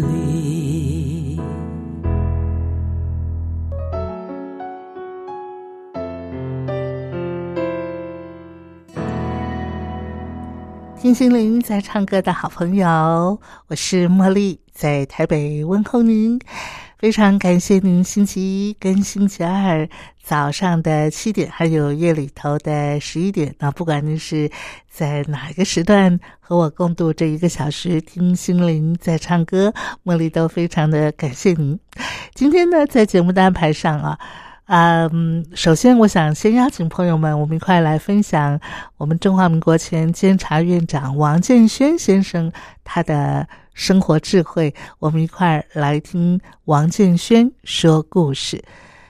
[11.01, 16.39] 听心灵在唱歌的好朋友，我是茉莉，在台北问候您。
[16.99, 19.89] 非常感谢您星期一跟星期二
[20.21, 23.55] 早上的七点，还有夜里头的十一点。
[23.57, 24.47] 那不管您是
[24.87, 31.79] 在哪一个时段和我共度这一个小时，听心灵在唱歌，茉莉都非常的感谢您。
[32.35, 34.19] 今天呢，在节目的安排上啊，
[34.73, 38.57] 嗯，首先我想先邀请朋友们，我们一块来分享
[38.95, 42.51] 我们中华民国前监察院长王建轩先生
[42.83, 43.47] 他的。
[43.73, 48.61] 生活智慧，我们一块来听王建轩说故事。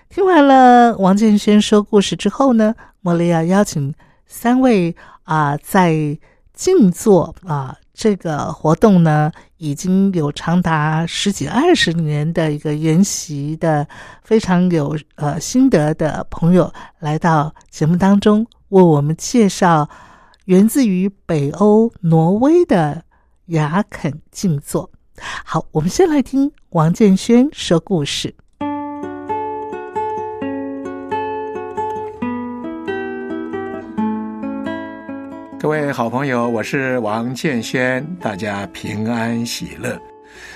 [0.08, 3.92] 听完了王建轩说故事之后呢，茉莉要邀请
[4.28, 6.16] 三位啊，在
[6.54, 13.88] 静坐啊这个活动呢，已经有长达十几二十年的一个研习的
[14.24, 19.90] 非常有呃心得的朋友，来到节目当中，为我们介绍
[20.46, 23.04] 源自于北欧挪威的。
[23.48, 24.90] 雅肯静坐。
[25.44, 28.34] 好，我们先来听王建轩说故事。
[35.62, 39.96] 各位好朋友，我是王建轩，大家平安喜乐。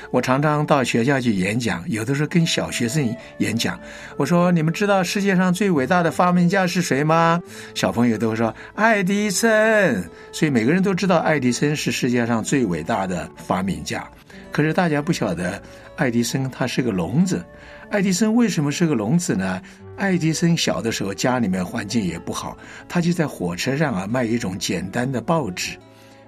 [0.09, 3.79] 我常常到学校去演讲，有的时候跟小学生演讲。
[4.17, 7.39] 我说：“你们知道世界上最伟大的发明家是谁吗？”
[7.75, 14.03] 小朋友都会说：“爱迪生。”所以每个人都知道爱迪生是世界上最伟大的发明家。
[14.51, 15.61] 可是大家不晓得，
[15.97, 17.45] 爱迪生他是个聋子。
[17.91, 19.61] 爱迪生为什么是个聋子呢？
[19.97, 22.57] 爱迪生小的时候家里面环境也不好，
[22.87, 25.77] 他就在火车上啊卖一种简单的报纸。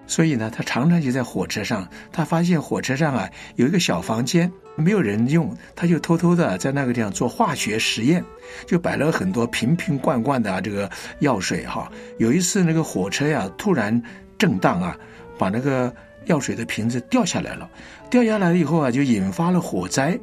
[0.09, 1.85] 所以呢，他常常就在火车上。
[2.13, 8.23] 他发现火车上啊有一个小房间没有人用，他就偷偷的在那个地方做化学实验，
[8.65, 10.89] 就摆了很多瓶瓶罐罐的啊这个
[11.19, 11.91] 药水哈。
[12.19, 14.01] 有一次那个火车呀突然
[14.37, 14.97] 震荡啊，
[15.37, 15.93] 把那个
[16.27, 17.69] 药水的瓶子掉下来了。
[18.09, 20.17] 掉下来了以后啊，就引发了火灾。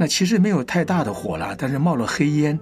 [0.00, 2.58] 那其实没有太大的火了，但是冒了黑烟。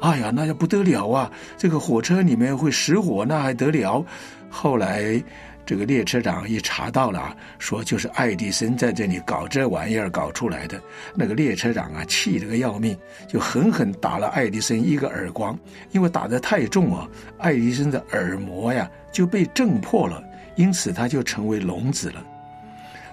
[0.00, 1.30] 哎呀，那就不得了啊！
[1.56, 4.04] 这个火车里面会失火，那还得了？
[4.50, 5.22] 后来。
[5.66, 10.82] 这个列车长一查到了，说就是爱迪生在这里搞这玩意儿搞出来的。
[11.14, 12.98] 那个列车长啊，气得个要命，
[13.28, 15.56] 就狠狠打了爱迪生一个耳光。
[15.92, 17.06] 因为打得太重啊，
[17.38, 20.20] 爱迪生的耳膜呀就被震破了，
[20.56, 22.24] 因此他就成为聋子了。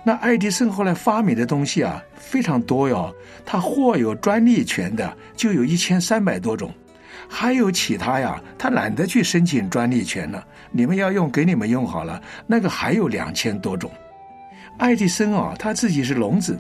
[0.07, 3.13] 那爱迪生后来发明的东西啊非常多哟，
[3.45, 6.73] 他获有专利权的就有一千三百多种。
[7.28, 10.41] 还有其他呀，他懒得去申请专利权了。
[10.72, 12.22] 你们要用，给你们用好了。
[12.46, 13.91] 那个还有两千多种。
[14.78, 16.57] 爱迪生啊，他自己是聋子，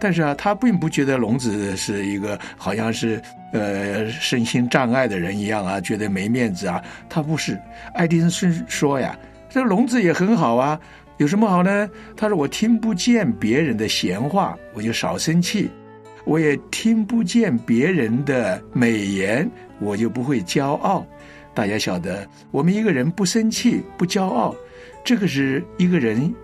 [0.00, 3.22] 但是啊，他并不觉得聋子是一个好像是
[3.52, 6.82] 呃身心障碍的人一样啊，觉得没面子啊。
[7.08, 7.56] 他不是。
[7.94, 9.16] 爱迪生是说呀，
[9.48, 10.80] 这聋子也很好啊，
[11.18, 11.90] 有什么好呢？
[12.16, 15.68] 他说我听不见别人的闲话，我就少生气；
[16.24, 19.48] 我也听不见别人的美言。
[19.80, 21.06] 我就不会骄傲，
[21.54, 24.54] 大家晓得，我们一个人不生气、不骄傲，
[25.04, 26.34] 这个是一个人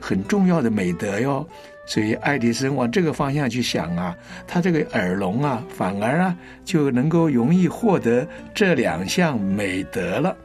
[0.00, 1.44] 很重要的美德哟。
[1.86, 4.16] 所以爱迪生往这个方向去想啊，
[4.46, 10.36] 他这个耳聋啊，反而啊就能够容易获得这两项美德了，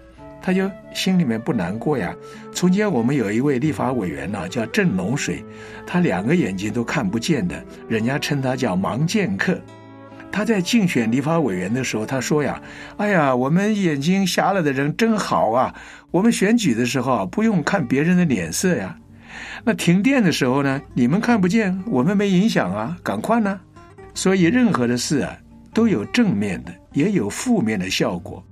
[0.42, 2.16] 他就心里面不难过呀。
[2.52, 5.44] 从前我们有一位立法委员呢，叫郑龙水，
[5.86, 9.60] 他两个眼睛都看不见的，人家称他叫盲剑客。
[10.32, 12.62] 他在竞选立法委员的时候，他说呀
[12.98, 15.74] ：“哎呀，我们眼睛瞎了的人真好啊！
[16.12, 18.96] 我们选举的时候不用看别人的脸色呀。
[19.64, 23.60] 那停电的时候呢，你们看不见，我们没影响啊，赶快呢。
[24.14, 25.36] 所以任何的事啊，
[25.74, 28.44] 都有正面的，也有负面的效果。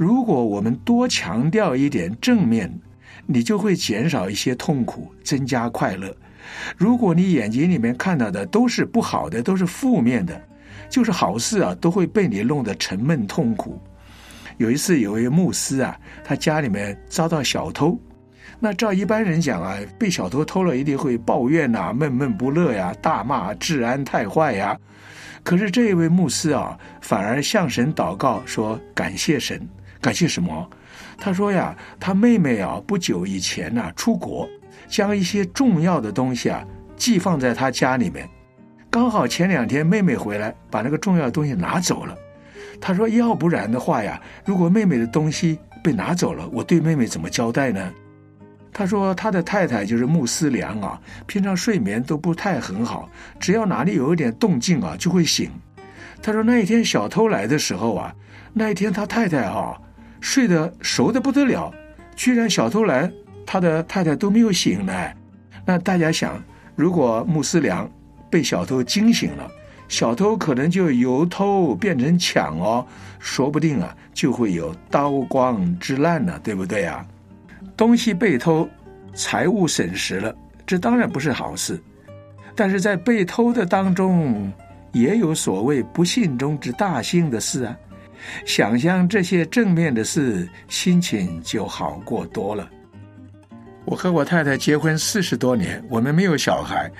[0.00, 2.72] 如果我们多强调一点正面，
[3.26, 6.10] 你就会减少一些痛苦，增加快乐。
[6.74, 10.42] 如果你眼睛里面看到的都是不好的，都是负面的，
[10.88, 13.78] 就是好事啊，都会被你弄得沉闷痛苦。
[14.56, 15.94] 有一次，有一位牧师啊，
[16.24, 18.00] 他家里面遭到小偷。
[18.58, 24.74] 那照一般人讲啊，被小偷偷了一定会抱怨呐，闷闷不乐呀，大骂治安太坏呀。
[25.42, 29.60] 可是这一位牧师啊，反而向神祷告说：“感谢神，
[30.00, 30.68] 感谢什么？”
[31.18, 34.48] 他说呀，他妹妹啊，不久以前呢出国，
[34.88, 36.64] 将一些重要的东西啊
[36.96, 38.28] 寄放在他家里面，
[38.90, 42.16] 刚好前两天妹妹回来，把那个重要的东西拿走了。
[42.80, 47.92] 他说：“要不然的话呀，如果妹妹的东西被拿走了，我对妹妹怎么交代呢？”
[48.72, 55.50] 他说：“他的太太就是穆斯良啊，平常睡眠都不太很好，只要哪里有一点动静啊，就会醒。”
[56.22, 58.14] 他说：“那一天小偷来的时候啊，
[58.54, 59.78] 那一天他太太啊
[60.20, 61.72] 睡得熟的不得了，
[62.14, 63.10] 居然小偷来，
[63.46, 65.16] 他的太太都没有醒来。
[65.64, 66.42] 那大家想，
[66.76, 67.90] 如果穆斯良
[68.28, 69.50] 被小偷惊醒了，
[69.88, 72.86] 小偷可能就由偷变成抢哦，
[73.18, 77.04] 说不定啊就会有刀光之难呢，对不对啊？”
[77.76, 78.68] 东西被偷，
[79.14, 80.34] 财物损失了，
[80.66, 81.80] 这当然不是好事。
[82.54, 84.52] 但是在被偷的当中，
[84.92, 87.76] 也有所谓不幸中之大幸的事啊！
[88.44, 92.68] 想象这些正面的事，心情就好过多了。
[93.84, 96.90] 我和我太太结婚四十多年，我们没有小孩，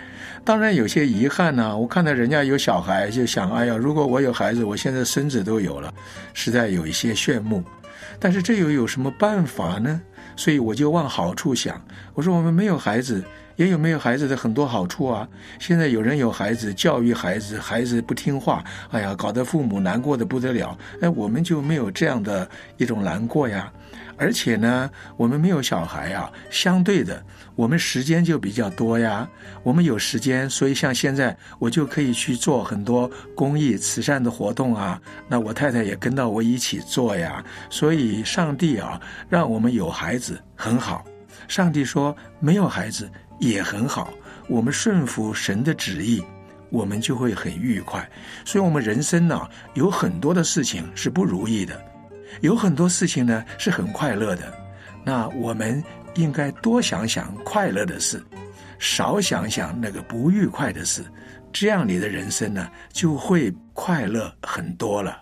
[0.44, 1.76] 当然有些遗憾呢。
[1.76, 5.92] 我看到人家有小孩，就想：哎呀，如果我有孩子，我现在孙子都有了，
[6.34, 7.62] 实在有一些炫目。
[8.18, 10.00] 但是这又有什么办法呢？
[10.36, 11.80] 所以我就往好处想，
[12.14, 13.22] 我说我们没有孩子，
[13.60, 15.28] 也有没有孩子的很多好处啊。
[15.58, 20.76] 现在有人有孩子，教育孩子，孩子不听话，哎呀，搞得父母难过的不得了。
[21.02, 22.48] 哎，我们就没有这样的
[22.78, 23.70] 一种难过呀。
[24.16, 27.22] 而且呢，我们没有小孩啊，相对的，
[27.54, 29.28] 我们时间就比较多呀。
[29.62, 34.98] 我们有时间，所以像现在，我就可以去做很多公益慈善的活动啊。
[35.28, 37.44] 那我太太也跟到我一起做呀。
[37.68, 38.98] 所以，上帝啊，
[39.28, 41.04] 让我们有孩子很好。
[41.46, 43.10] 上帝说没有孩子
[43.40, 44.12] 也很好。
[44.48, 46.22] 我们顺服神的旨意，
[46.70, 48.08] 我们就会很愉快。
[48.44, 51.80] 所以，我们人生呢，有很多的事情是不如意的。
[52.42, 54.52] 有很多事情呢是很快乐的，
[55.04, 55.82] 那我们
[56.14, 58.22] 应该多想想快乐的事，
[58.78, 61.04] 少想想那个不愉快的事，
[61.52, 65.20] 这样你的人生呢就会快乐很多了。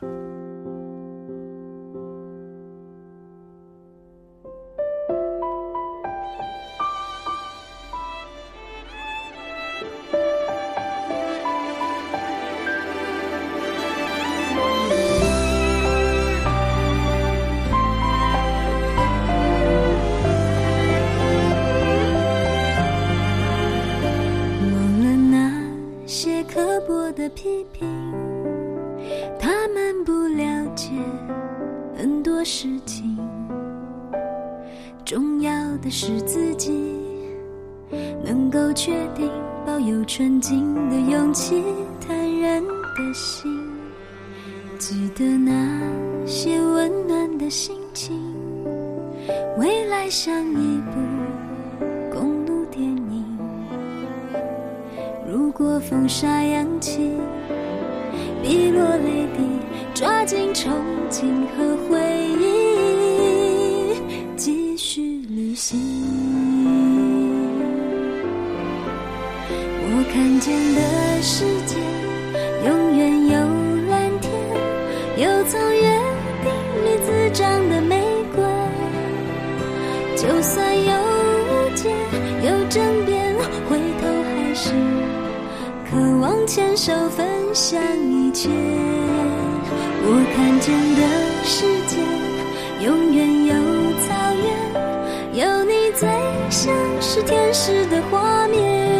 [96.08, 98.97] 爱像是天使的画面。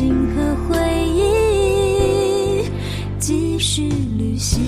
[0.00, 2.64] 心和回忆，
[3.18, 3.82] 继续
[4.16, 4.58] 旅行。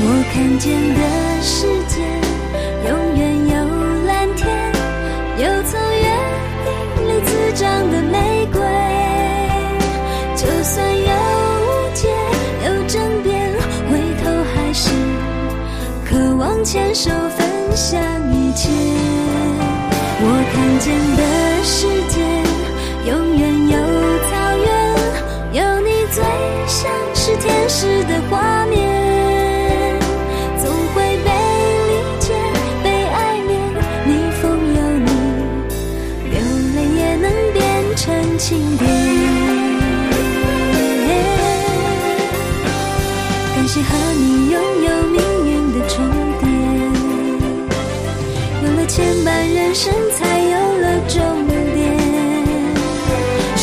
[0.00, 1.00] 我看见的
[1.40, 2.02] 世界，
[2.88, 3.54] 永远有
[4.04, 4.50] 蓝天，
[5.38, 6.06] 有从约
[6.64, 6.66] 定
[7.06, 8.58] 里滋长的玫瑰。
[10.34, 11.10] 就算有
[11.62, 12.08] 误解，
[12.66, 13.30] 有争辩，
[13.88, 14.26] 回头
[14.56, 14.90] 还是
[16.04, 18.02] 渴望牵手分享
[18.34, 19.07] 一切。
[20.80, 21.22] 间的
[21.64, 22.20] 世界，
[23.10, 23.76] 永远有
[24.30, 26.22] 草原，有你最
[26.66, 28.57] 像是天使的花。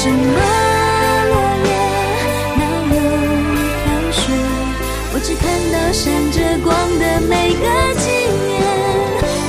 [0.05, 0.38] 什么
[1.29, 1.33] 落
[1.65, 1.69] 叶，
[2.57, 2.62] 哪
[2.93, 2.97] 有
[3.81, 4.21] 飘雪？
[5.12, 5.43] 我只看
[5.74, 6.69] 到闪着光
[7.00, 7.65] 的每个
[7.97, 8.05] 纪
[8.45, 8.53] 念。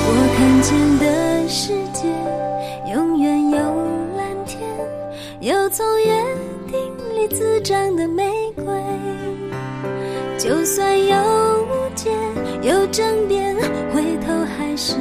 [0.09, 1.05] 我看见的
[1.47, 2.09] 世界，
[2.91, 3.59] 永远有
[4.17, 4.57] 蓝天，
[5.41, 6.09] 有从约
[6.73, 6.75] 定
[7.15, 8.65] 里滋长的玫瑰。
[10.39, 11.17] 就算有
[11.65, 12.11] 误解，
[12.63, 13.55] 有争辩，
[13.93, 14.95] 回头还是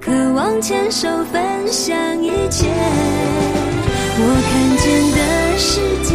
[0.00, 2.66] 渴望牵手分享一切。
[4.20, 5.18] 我看见的
[5.56, 5.70] 世
[6.02, 6.10] 界，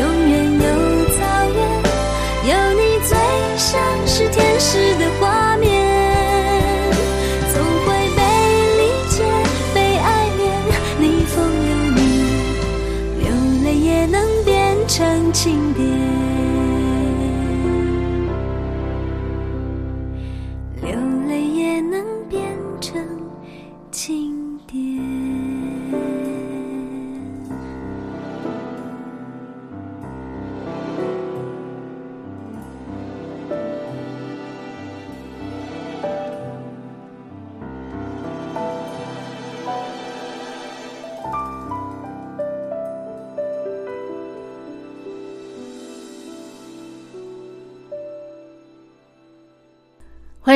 [0.00, 0.64] 永远有
[1.12, 1.20] 草
[1.52, 1.60] 原，
[2.48, 3.12] 有你最
[3.58, 3.68] 像
[4.06, 5.68] 是天使的画面。
[7.52, 7.54] 总
[7.84, 8.20] 会被
[8.78, 9.22] 理解，
[9.74, 10.40] 被爱恋，
[11.00, 11.36] 逆风
[11.68, 12.00] 有你，
[13.20, 13.28] 流
[13.62, 14.16] 泪也能
[14.46, 15.91] 变成经典。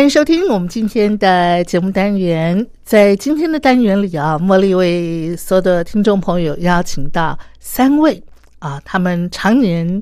[0.07, 2.65] 迎收听我们今天的节目单元。
[2.85, 8.23] 在今天的单元里啊，茉莉为所有的听众朋友邀请到三位
[8.61, 10.01] 啊，他们常年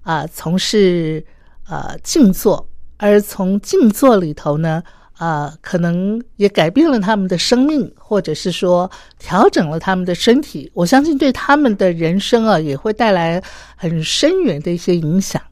[0.00, 1.22] 啊从事
[1.68, 2.66] 呃静坐，
[2.96, 4.82] 而从静坐里头呢，
[5.18, 10.70] 啊，可能也改变了他们的生命，或者是说调整了他们的身体。
[10.72, 13.42] 我相信对他们的人生啊，也会带来
[13.76, 15.42] 很深远的一些影响。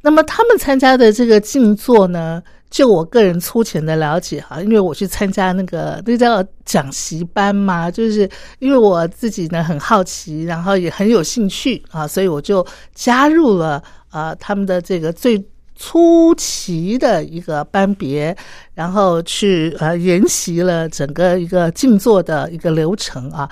[0.00, 18.36] 那么他们参加的这个静坐呢，就我个人粗浅的了解哈，因为我去参加那个那叫讲习班嘛，就是因为我自己呢很好奇，然后也很有兴趣啊，所以我就加入了啊他们的这个最初期的一个班别，
[18.74, 23.50] 然后去呃研习了整个一个静坐的一个流程啊。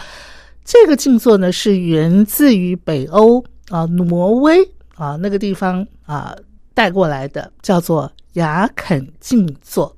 [0.65, 4.59] 这个静坐呢是源自于北欧啊挪威。
[4.99, 6.35] 啊，那个地方啊
[6.79, 9.93] 带过来的叫做雅肯静坐。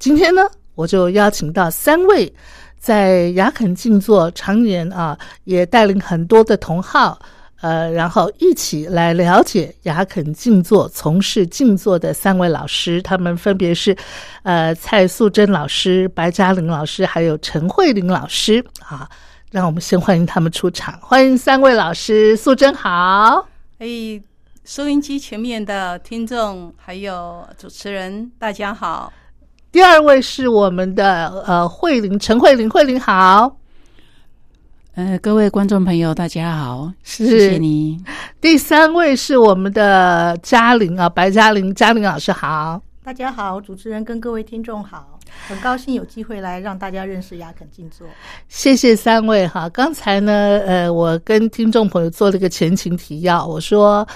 [0.00, 0.42] 今天呢，
[0.74, 2.34] 我就邀请到三位
[2.76, 7.16] 在雅肯静坐常年啊，也带领很多的同好，
[7.60, 13.96] 呃，然后一起来了解雅肯静坐、从事静坐的三位老师，他们分别是
[14.42, 19.08] 呃蔡素贞老师、白嘉玲老师，还有陈慧玲老师啊。
[19.52, 23.46] 让我们先欢迎他们出场，欢迎三位老师，素贞好，
[23.78, 24.20] 哎。
[24.64, 29.12] 收音机前面的听众还有主持人，大家好。
[29.70, 33.58] 第二位是我们的呃慧玲，陈慧玲，慧玲好。
[34.94, 38.02] 呃，各位观众朋友，大家好，谢谢你。
[38.40, 42.80] 第三位是我们的嘉玲啊，白嘉玲，嘉玲老师好。
[43.02, 48.08] 大家好，主持人跟各位听众好，很高兴有机会来让大家认识雅肯静坐。
[48.48, 49.68] 谢谢三位哈。
[49.68, 50.32] 刚才呢，
[50.66, 54.08] 呃，我跟听众朋友做了一个前情提要，我说。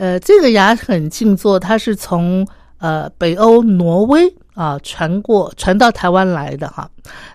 [0.00, 2.46] 呃，这个牙肯静坐，它是从
[2.78, 6.88] 呃北欧挪威啊传过传到台湾来的哈。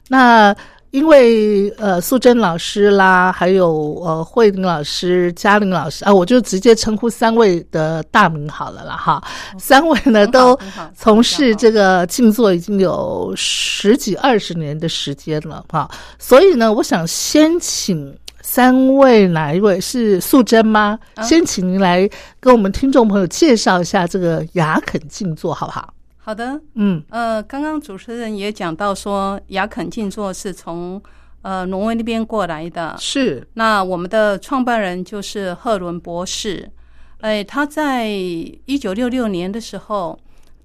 [0.07, 0.55] 那
[0.89, 9.23] 因为呃素贞老师啦，还有呃慧玲老师、嘉玲老师啊，我就直接称呼三位的大名好了啦哈。
[9.59, 10.57] 三位呢都
[10.97, 18.11] 从事这个静坐已经有十几二十年的时间了哈，所以呢，我想先请。
[18.45, 20.99] 三位哪一位是素贞吗？
[21.23, 22.07] 先请您来
[22.39, 25.91] 跟我们听众朋友介绍一下这个雅肯静坐，好不好？
[26.17, 31.01] 好的，嗯呃，刚刚主持人也讲到说，雅肯静坐是从
[31.41, 32.95] 呃挪威那边过来的。
[32.99, 36.69] 是那我们的创办人就是赫伦博士，
[37.21, 40.17] 哎，他在一九六六年的时候，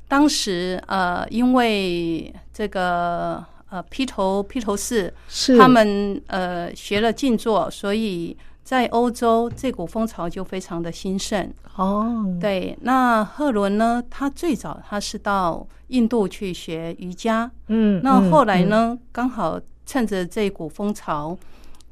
[0.07, 11.53] 当时呃，因为这个呃披头披头士是他们呃学了静坐，所以在欧洲这股风潮就非常的兴盛。
[11.77, 18.69] 哦，对，那赫伦呢，他最早他是到印度去学瑜伽，嗯，那后来嗯？
[18.69, 21.37] 呢，刚好趁着这股风潮，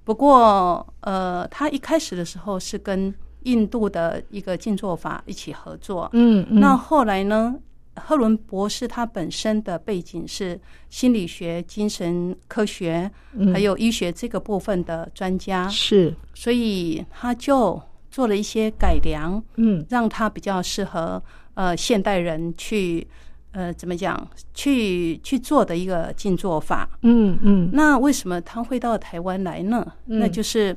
[0.05, 7.55] 不过呃，他一开始的时候是跟印度的一个静坐法一起合作，嗯嗯，那后来呢，
[7.99, 10.59] 赫伦博士他本身的背景是
[10.91, 13.53] 心理学、精神科学嗯。
[13.53, 16.15] 还有医学这个部分的专家，是。
[16.35, 19.85] 所以他就做了一些改良，嗯。
[19.89, 21.23] 让他比较适合
[21.55, 23.07] 呃现代人去
[23.53, 26.89] 呃怎么讲去去做的一个静坐法。
[27.03, 27.71] 嗯嗯。
[27.73, 29.87] 那为什么他会到台湾来呢？
[30.07, 30.19] 嗯。
[30.19, 30.77] 那就是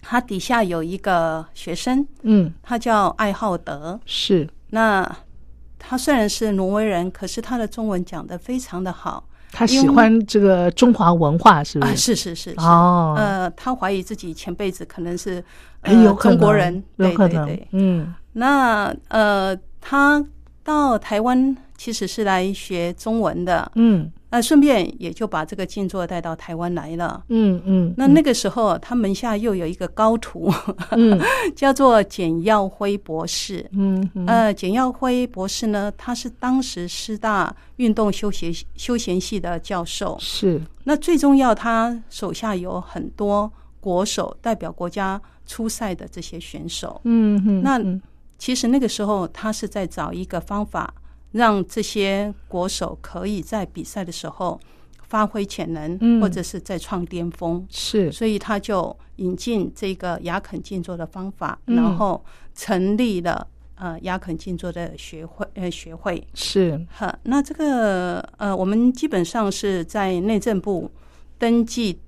[0.00, 2.52] 他底下有一个学生，嗯。
[2.62, 3.98] 他叫艾浩德。
[4.06, 4.48] 是。
[4.70, 5.04] 那
[5.78, 11.94] 他虽然是挪威人，可是他的中文讲得非常的好他喜欢这个中华文化，是不啊！
[11.94, 12.14] 是？
[12.14, 12.60] 是是是是。
[12.60, 15.42] 哦，呃，他怀疑自己前辈子可能是
[15.82, 20.22] 哎呃有可能中国人，对有可能对对，嗯那呃，他
[20.62, 27.24] 到台湾其实是来学中文的，嗯那顺便也就把这个静坐带到台湾来了。
[27.30, 30.52] 嗯嗯，那那个时候，他门下又有一个高徒，
[30.90, 31.18] 嗯
[31.56, 33.66] 叫做简耀辉博士。
[33.72, 40.18] 嗯嗯呃，简耀辉博士呢，他是当时师大运动休闲休闲系的教授。
[40.20, 43.50] 是那最重要，他手下有很多
[43.80, 47.00] 国手代表国家出赛的这些选手。
[47.04, 47.98] 嗯嗯那嗯
[48.36, 50.92] 其实那个时候，他是在找一个方法，
[51.36, 54.58] 让这些国手可以在比赛的时候
[55.06, 57.64] 发挥潜能，嗯或者是再创巅峰。
[57.70, 63.46] 是所以他就引进这个雅肯静坐的方法，嗯然后成立了
[63.76, 66.26] 呃雅肯静坐的学会呃学会。
[66.34, 70.90] 是哈，那这个呃，我们基本上是在内政部
[71.38, 71.98] 登记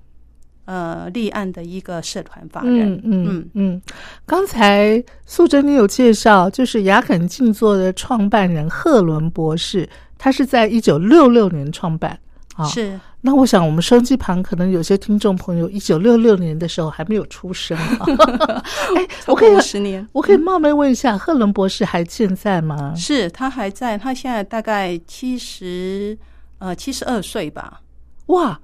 [0.69, 2.93] 呃立案的一个社团法人。
[3.03, 3.83] 嗯嗯嗯，
[4.27, 12.19] 刚才素贞你有介绍，就是雅肯静坐的创办人赫伦博士，他是在一九六六年创办。
[12.55, 18.07] 啊，是那我想我们收机旁可能有些听众朋友一九六六年的时候还没有出生啊。
[18.95, 22.93] 哎，我可以十年，我可以冒昧问一下，赫伦博士还健在吗？
[22.95, 26.19] 是他还在，他现在大概七十
[26.59, 27.81] 呃七十二岁吧。
[28.27, 28.61] 哇，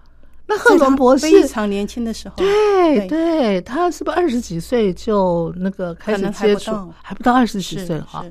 [0.46, 8.24] 那赫伦博士非常年轻的时候，对对对，他是不是二十几岁就那个开始接触还不到二十几是岁哈？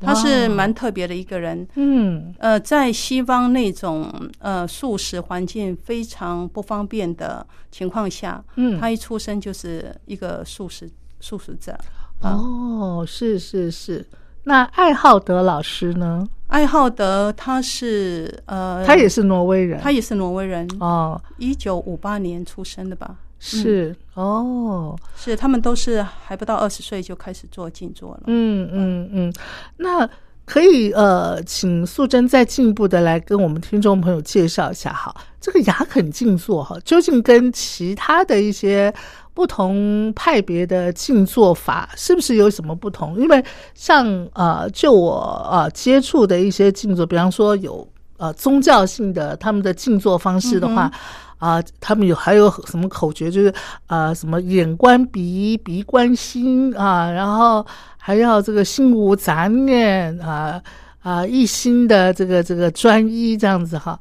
[0.00, 1.66] 他是蛮特别的一个人。
[1.74, 11.72] 嗯呃，在西方那种呃素食环境非常不方便的情况下，嗯，他一出生就是一个素食素食者。
[12.20, 14.06] 啊哦，是是是。
[14.44, 16.24] 那艾浩德老师呢？
[16.48, 23.14] 艾浩德他是呃，他也是挪威人，他也是挪威人，哦，一九五八年出生的吧？
[23.38, 23.94] 是。
[24.14, 28.22] 哦，是他们都是还不到二十岁就开始做静坐了。
[28.26, 29.32] 嗯嗯嗯。
[29.76, 30.08] 那
[30.44, 38.92] 可以呃，请素贞再进一步的来跟我们听众朋友介绍一下哈，这个雅肯静坐哈，究竟跟其他的一些
[39.38, 43.16] 不同派别的静坐法是不是有什么不同？
[43.16, 50.90] 因为像呃，就我呃接触的一些静坐，比方说有呃宗教性的他们的静坐方式的话。
[51.38, 53.30] 啊，他们有还有什么口诀？
[53.30, 53.54] 就是
[53.86, 57.64] 啊，什么眼观鼻，鼻观心啊，然后
[57.96, 60.60] 还要这个心无杂念啊
[61.00, 63.96] 啊，一心的这个这个专一这样子哈。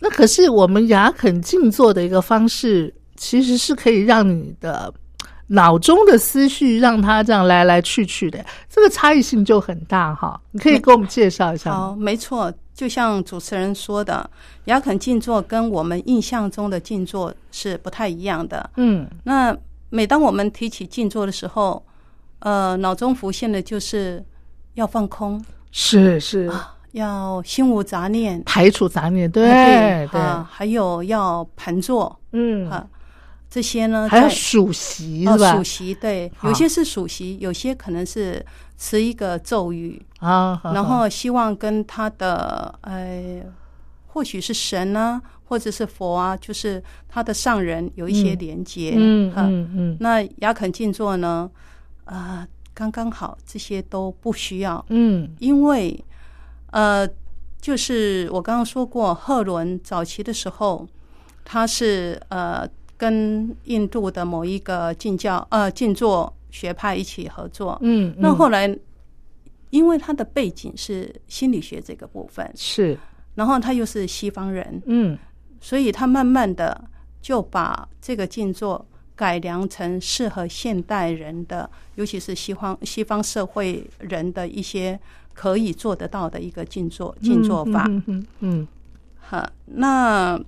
[0.00, 4.90] 那可是我们雅肯静坐的一个方式，其实是可以让你的
[5.48, 10.40] 脑中的思绪让它这样来来去去的，这个差异性就很大哈。
[10.52, 11.96] 你可以给我们介绍一下好，吗？
[11.98, 14.30] 没错，就像主持人说的，
[14.66, 18.70] 雅肯静坐跟我们印象中的静坐是不太一样的。
[18.76, 19.08] 嗯。
[19.24, 19.56] 那
[19.90, 21.84] 每当我们提起静坐的时候，
[22.40, 24.24] 呃，脑中浮现的就是
[24.74, 26.50] 要放空，是是，
[26.92, 29.44] 要心无杂念，排除杂念，对
[30.12, 32.14] 对，啊，还有要盘坐。
[32.32, 32.86] 嗯，啊，
[33.50, 35.56] 这些呢，还要在数息哦是吧？
[35.56, 38.44] 数息，对，有些是数息，有些可能是
[38.76, 43.42] 持一个咒语，啊，然后希望跟他的呃，
[44.08, 48.92] 或许是神啊，或者是佛啊，就是他的上人有一些连接。
[48.96, 49.96] 嗯嗯嗯。
[49.98, 51.50] 那雅肯静坐呢，
[52.04, 55.34] 啊、刚刚好，这些都不需要，嗯。
[55.38, 56.04] 因为
[56.70, 57.08] 呃，
[57.60, 60.86] 就是我刚刚说过，赫伦早期的时候，
[61.44, 67.78] 他是呃跟印度的某一个静教呃静坐学派一起合作。
[67.80, 68.76] 嗯，那嗯后来，
[69.70, 72.98] 因为他的背景是心理学这个部分，是，
[73.36, 75.16] 然后他又是西方人，嗯
[75.60, 76.84] 所以他慢慢的
[77.22, 78.84] 就把这个静坐
[79.14, 84.98] 改良成适合现代人的，尤其是西方西方社会人的一些
[85.34, 87.86] 可以做得到的一个静坐静坐法。
[87.88, 88.68] 嗯嗯嗯
[89.20, 90.40] 哈，那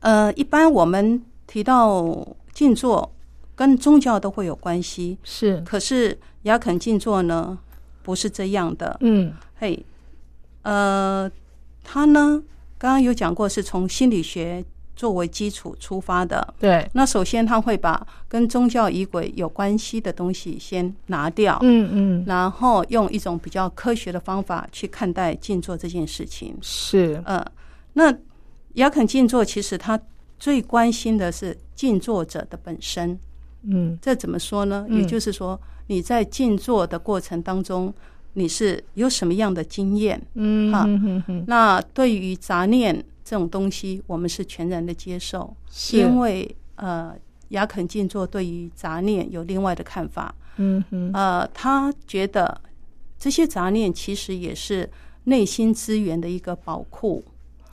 [0.00, 3.12] 呃，一般我们提到静坐
[3.54, 7.58] 跟宗教都会有关系，是，可是雅肯静坐呢
[8.02, 8.96] 不是这样的。
[9.02, 9.84] 嗯嘿，
[10.62, 11.30] 呃，
[11.84, 12.42] 他呢
[12.78, 14.64] 刚刚有讲过，是从心理学
[14.96, 16.54] 作为基础出发的。
[16.58, 26.56] 对，那首先他会把跟宗教仪轨有关系的东西先拿掉，嗯嗯然后用一种比较科学的方法去看待静坐这件事情。
[26.62, 27.44] 是，呃，
[27.92, 28.10] 那
[28.76, 30.00] 雅肯静坐其实他
[30.42, 33.16] 最关心的是静坐者的本身。
[33.62, 34.84] 嗯这怎么说呢？
[34.88, 37.94] 嗯也就是说，你在静坐的过程当中，
[38.32, 40.20] 你是有什么样的经验？
[40.34, 40.84] 嗯哈
[41.46, 42.92] 那对于杂念
[43.24, 47.14] 这种东西，我们是全然的接受，是因为呃，
[47.50, 50.34] 雅肯静坐对于杂念有另外的看法。
[50.56, 52.60] 嗯哼呃，他觉得
[53.16, 54.90] 这些杂念其实也是
[55.22, 57.22] 内心资源的一个宝库，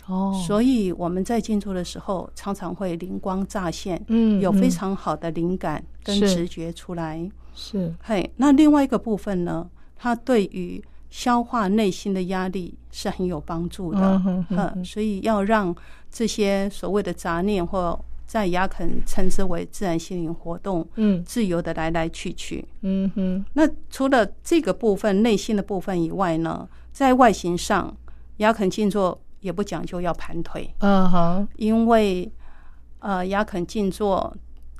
[0.10, 4.69] 哦，所以我们在静坐的时候，常常会灵光乍现，嗯有非嗯。
[4.69, 7.30] 常好的灵感跟直觉出来。
[7.54, 14.22] 是，嘿，那另外一个部分呢，它对于消化内心的压力是很有帮助的。
[14.26, 15.76] 嗯所以要让
[16.10, 21.24] 这些所谓的杂念，或在雅肯称之为自然心灵活动，嗯。
[21.24, 22.65] 自由的来来去去。
[22.82, 23.43] 嗯哼。
[23.54, 27.95] 那除了这个部分内心的部分以外呢，在外形上，
[28.38, 32.32] 雅肯静坐也不讲究要盘腿，嗯哼，因为
[32.99, 34.36] 呃，雅肯静坐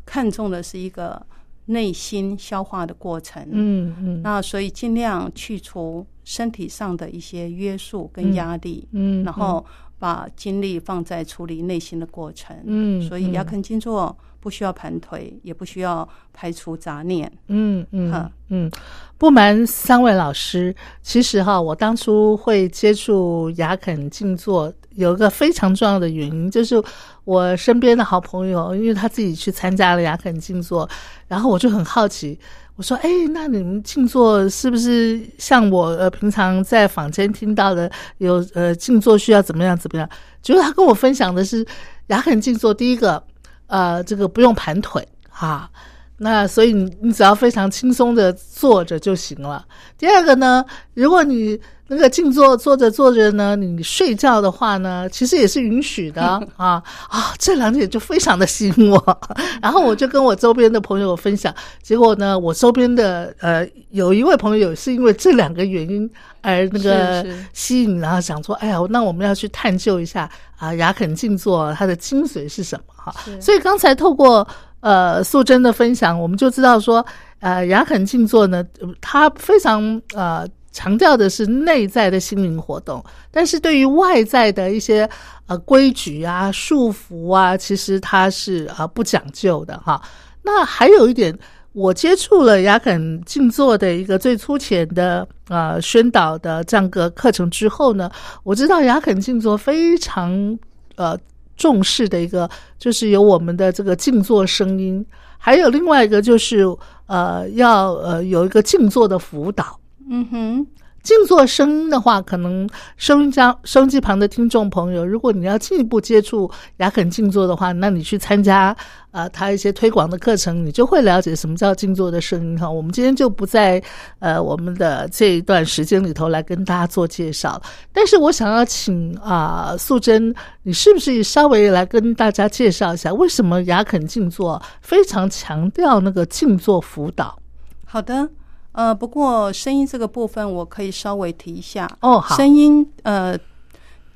[0.06, 1.26] 看重的是一个
[1.66, 3.48] 内心消化的过程。
[3.52, 4.22] 嗯嗯。
[4.22, 9.66] 那所以尽量去除身体上的一些约束跟压力，嗯，然后
[9.98, 12.56] 把精力放在处理内心的过程。
[12.66, 17.32] 嗯，所以雅嗯肯静坐不需要盘腿，也不需要排除杂念。
[17.48, 18.72] 嗯嗯哈嗯，
[19.18, 26.82] 不瞒三位老师，其实哈，我当初会接触雅肯静坐，有一个非常重要的原因，就是
[27.26, 30.90] 我身边的好朋友，因为他自己去参加了雅肯静坐，
[31.28, 32.40] 然后我就很好奇。
[32.76, 40.10] 我说：“哎，那你们静坐是不是像我呃平常在坊间听到的有呃静坐需要怎么样怎么样？”
[40.42, 41.66] 结果他跟我分享的是
[42.08, 43.22] 雅肯静坐，第一个
[43.70, 45.70] 呃这个不用盘腿哈、
[46.18, 49.66] 那所以你你只要非常轻松的坐着就行了。
[49.98, 51.58] 第二个呢，如果你
[51.90, 56.22] 那个静坐坐着坐着呢，你睡觉的话呢，其实也是允许的
[56.56, 57.34] 啊啊！
[57.40, 59.20] 这两点就非常的吸引我，
[59.62, 66.10] 然后我就跟我周边的朋友分享，结果呢，我周边的呃有一位朋友是因为这两个原因
[66.42, 73.14] 而那个吸引，然后想说，哎呀，那我们要去探究一下啊，雅肯静坐它的精髓是什么哈？
[73.42, 74.48] 所以刚才透过
[74.82, 77.06] 呃素贞的分享，我们就知道说，
[77.40, 80.48] 呃，雅肯静坐呢，呃它非常呃
[80.80, 85.10] 强调的是内在的心灵活动，但是对于外在的一些
[85.48, 90.02] 呃规矩啊、束缚啊，其实它是、呃不讲究的哈。
[90.44, 91.38] 那还有一点。
[91.72, 98.10] 我接触了雅肯静坐的一个最粗浅的呃宣导的这样个课程之后呢，
[98.44, 100.58] 我知道雅肯静坐非常
[100.96, 101.16] 呃
[101.56, 105.06] 重视的一个，就是有我们的这个静坐声音，
[105.38, 106.66] 还有另外一个就是
[107.06, 109.79] 呃要呃有一个静坐的辅导。
[110.12, 110.68] 嗯哼，
[111.04, 112.68] 静坐声音的话，可能
[112.98, 118.76] 收音家收音机旁的听众朋友，如果你要进一步接触雅肯静坐的话，那你去参加
[119.12, 122.68] 呃他一些推广的课程，你就会了解什么叫静坐的声音哈。
[122.68, 123.82] 我们今天就不在
[124.18, 127.62] 呃我们的这一段时间里头来跟大家做介绍，
[127.94, 137.38] 但是我想要请啊、素贞，你是不是稍微来跟大家介绍一下，为什么雅肯静坐非常强调那个静坐辅导？
[137.86, 138.28] 好的。
[138.72, 141.90] 呃，不过声音这个部分我可以稍微提一下。
[142.02, 143.38] 哦，好，声音呃，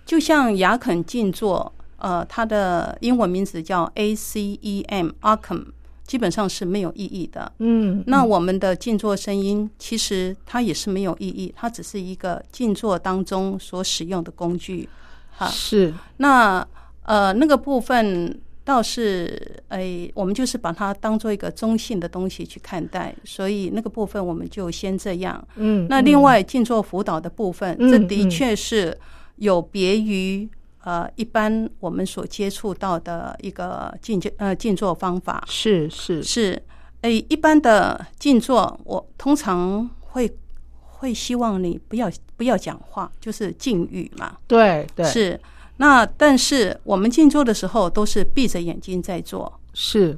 [0.05, 5.65] 就像雅肯静坐，呃，它的英文名字叫 ACEM，ACM
[6.05, 7.51] 基本上是没有意义的。
[7.59, 14.87] 嗯，那我们的静坐声音其实它也是没有意义，它只是一个静坐当中所使用的工具。
[15.35, 16.65] 哈，是那
[17.03, 25.45] 呃那个部分倒是诶，我们就是把它当做一个中性的东西去看待，所以那个部分我们就先这样。
[25.55, 28.97] 嗯，那另外静坐辅导的部分，嗯这的确是
[29.35, 30.47] 有别于
[30.83, 35.43] 呃一般我们所接触到的一个静坐呃静坐方法。
[35.47, 36.63] 是是是，
[37.01, 40.31] 诶，一般的静坐，我通常会
[40.79, 44.37] 会希望你不要不要讲话，就是静语嘛。
[44.47, 45.39] 对对是，
[45.77, 50.15] 那但是我们静坐的时候都是闭着眼睛在做，是，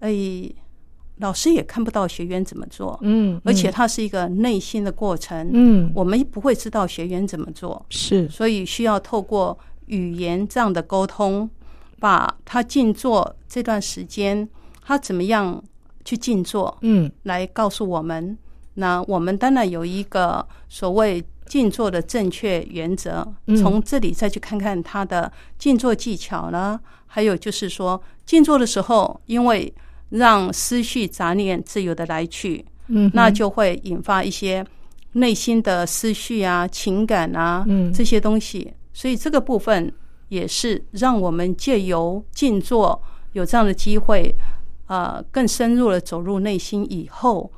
[0.00, 0.12] 哎，
[1.16, 5.90] 老师也看不到学员怎么做，嗯，而且它是一个内心的过程，嗯。
[5.94, 8.28] 我们不会知道学员怎么做，是。
[8.28, 11.48] 所以需要透过语言这样的沟通，
[11.98, 14.48] 把他静坐这段时间
[14.82, 15.62] 他怎么样
[16.04, 17.10] 去静坐，嗯。
[17.22, 18.36] 来告诉我们。
[18.74, 21.22] 那我们当然有一个所谓
[21.52, 26.80] 静坐的正确原则，嗯从这里再去看看他的静坐技巧呢。
[27.06, 29.70] 还有就是说，静坐的时候，因为
[30.08, 34.64] 让思绪杂念自由的来去，嗯，那就会引发一些
[35.12, 38.72] 内心的思绪啊、情感啊嗯这些东西。
[38.94, 39.92] 所以这个部分
[40.30, 42.98] 也是让我们借由静坐
[43.34, 44.34] 有这样的机会，
[44.86, 47.52] 呃，更深入的走入内心以后，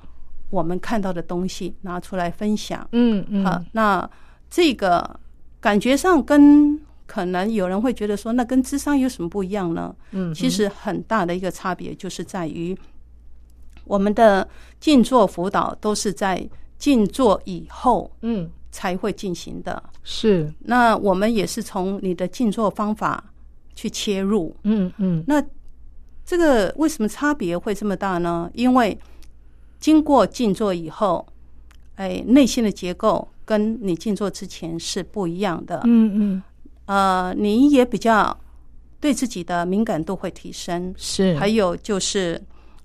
[0.55, 2.87] 我们看到的东西拿出来分享。
[2.93, 4.09] 嗯嗯啊，那
[4.49, 5.19] 这个
[5.61, 9.95] 感觉上跟可能有人会觉得说，那跟智商有什么不一样呢？
[10.13, 12.77] 嗯，其实很大的一个差别就是在于，
[13.85, 19.83] 我们的静坐辅导都是在静坐以后嗯才会进行的。
[20.03, 23.23] 是，那我们也是从你的静坐方法
[23.75, 24.55] 去切入。
[24.63, 25.43] 嗯嗯那
[26.25, 28.51] 这个为什么差别会这么大呢？
[28.55, 28.99] 因为
[29.85, 31.27] 经过静坐以后，
[31.97, 35.83] 哎，内心的结构跟你静坐之前是不一样的。
[35.85, 36.43] 嗯嗯
[36.87, 38.35] 呃，你也比较
[38.99, 42.41] 对自己的敏感度会提升，是，还有就是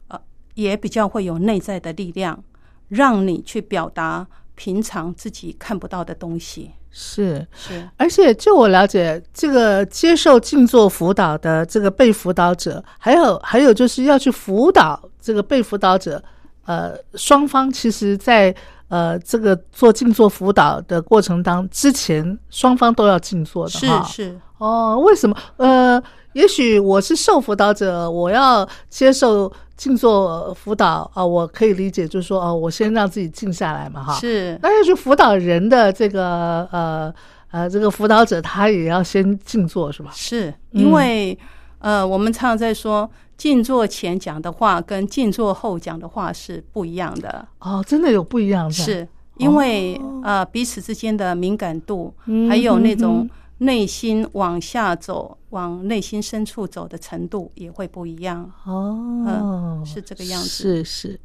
[0.09, 0.19] 呃，
[0.55, 2.43] 也比较会有内在的力量，
[2.89, 6.71] 让你去表达平常自己看不到的东西。
[6.91, 7.47] 是。
[7.53, 16.21] 是而且，就我了解，这个接受静坐辅导的这个被辅导者，还有还有就是要去辅导这个被辅导者，
[16.69, 18.53] 呃，双方其实在
[18.89, 24.03] 呃这个做静坐辅导的过程当之前，双方都要静坐的是哈。
[24.03, 25.35] 是，哦，为什么？
[25.57, 25.99] 呃，
[26.33, 34.13] 也许我是受辅导者，我要接受静坐辅导啊、我可以理解，就是说，哦，我先让自己静下来嘛，哈。
[34.19, 37.11] 是那要去辅导人的这个呃
[37.49, 40.11] 呃这个辅导者，他也要先静坐是吧？
[40.13, 41.35] 是，嗯因为、
[41.79, 58.51] 呃，我们常常在说，静坐前讲的话跟静坐后讲的话是不一样的，哦，真的有不一样的，是因为、呃彼此之间的敏感度，嗯还有那嗯种内心往下走、往内心深处走的程度也会不一样。
[58.65, 61.19] 哦，是这个样子是是。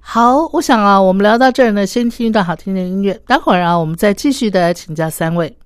[0.00, 5.56] 好，我想啊，我们聊到这儿呢，先听一段好听的音乐，待会儿啊，我们再继续的请教三位。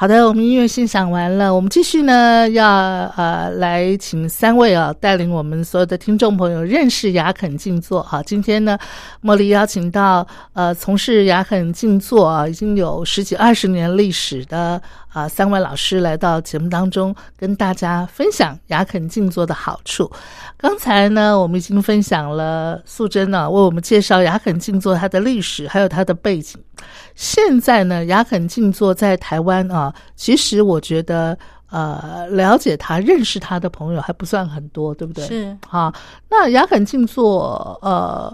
[0.00, 2.68] 好的，我们音乐欣赏完了，我们继续呢，要
[3.16, 8.00] 呃来请三位啊带领我们所有的听众朋友认识雅肯静坐。
[8.00, 8.78] 好，今天呢，
[9.24, 20.08] 茉莉邀请到呃从事雅肯静坐啊已经有十几二十年历史的啊三位老师来到节目当中，跟大家分享雅肯静坐的好处。
[20.56, 26.56] 刚才呢，我们已经分享了素贞呢为我们介绍雅肯静坐它的历史，还有它的背景。
[27.18, 31.36] 现在呢，雅肯静坐在台湾啊，其实我觉得
[31.68, 35.26] 呃，了解他、认识他的朋友还不算很多，对不对？
[35.26, 35.92] 是啊。
[36.30, 38.32] 那雅肯静坐呃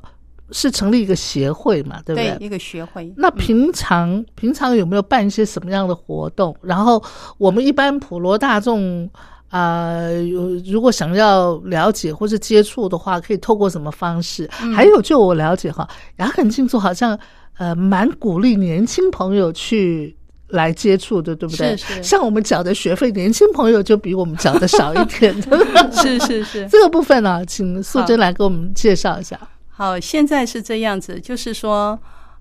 [0.50, 2.36] 是成立一个协会嘛，对不对？
[2.38, 3.10] 一个学会。
[3.16, 6.54] 那平常、平常有没有办一些什么样的活动？
[6.60, 7.02] 然后
[7.38, 9.08] 我们一般普罗大众
[9.48, 14.46] 啊，有如果想要了解或是接触的话，可以透过什么方式？
[14.76, 17.18] 还有，就我了解哈，雅肯静坐好像。
[17.58, 20.16] 呃，蛮鼓励年轻朋友去
[20.48, 21.76] 来接触的，对不对？
[21.76, 22.02] 是是。
[22.02, 25.32] 像我们缴的学费，年轻朋友就比我们缴的少一点。
[25.92, 26.68] 是是是。
[26.68, 29.38] 这个部分呢，请素贞来给我们介绍一下。
[29.68, 31.98] 好，现在是这样子，就是说，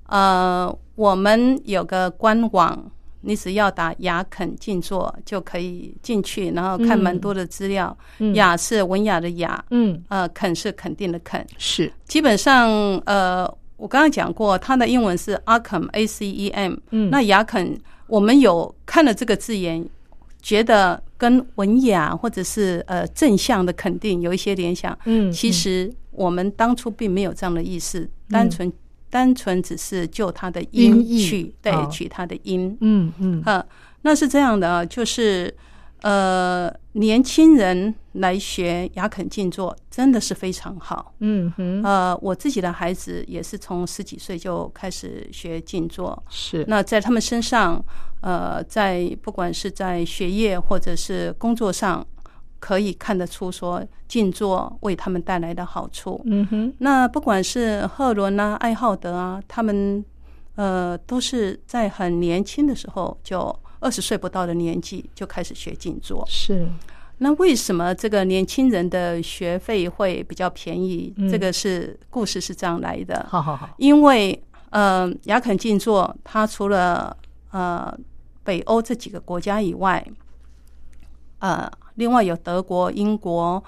[0.08, 7.96] 呃，我们有个官网，你只要打雅肯静坐就可以进去，然后看蛮多的资料。
[8.34, 11.92] 雅是文雅的雅，嗯，呃，肯是肯定的肯，是。
[12.08, 12.70] 基本上，
[13.06, 13.48] 呃。
[13.84, 16.76] 我刚刚讲过，它的英文是 Acem，A C E M。
[16.92, 19.86] 嗯，那雅肯，我们有看了这个字眼，
[20.42, 24.98] 觉得跟文雅或者是呃正向的肯定有一些联想。
[25.04, 28.72] 嗯，其实我们当初并没有这样的意思，单纯
[29.10, 32.78] 单纯只是就它的音去，对，取它的音。
[32.80, 33.66] 嗯嗯，啊，
[34.04, 35.54] 那是这样的啊，就是。
[36.04, 41.14] 呃，年轻人来学雅肯静坐真的是非常好。
[41.20, 46.22] 嗯哼，呃，我自己的孩子也是从十几岁就开始学静坐。
[46.30, 47.82] 是，那在他们身上，
[48.20, 52.06] 呃，在不管是在学业或者是工作上，
[52.60, 56.22] 可以看得出说静坐为他们带来的好处。
[56.26, 60.04] 嗯哼，那不管是赫伦啊、艾浩德啊，他们
[60.56, 63.58] 呃都是在很年轻的时候就。
[63.84, 66.68] 二十岁不到的年纪就开始学静坐，是。
[67.20, 71.14] 那为什么这个年轻人的学费会比较便宜？
[71.30, 73.26] 这个是故事是这样来的。
[73.30, 73.70] 好好好。
[73.78, 74.42] 因为
[74.72, 77.16] 呃，雅肯静坐，它除了
[77.52, 77.96] 呃
[78.44, 80.06] 北欧这几个国家以外，
[81.40, 83.64] 呃，另外有德国、英国、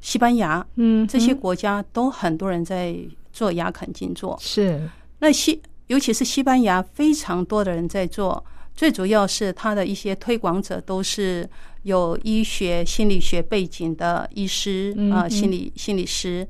[0.00, 2.96] 西班牙，嗯，这些国家都很多人在
[3.32, 4.38] 做雅肯静坐。
[4.40, 4.88] 是。
[5.18, 8.42] 那西，尤其是西班牙，非常多的人在做。
[8.76, 11.48] 最主要是他的一些推广者都是
[11.84, 16.46] 有医学、心理学背景的医师啊，心理心理师。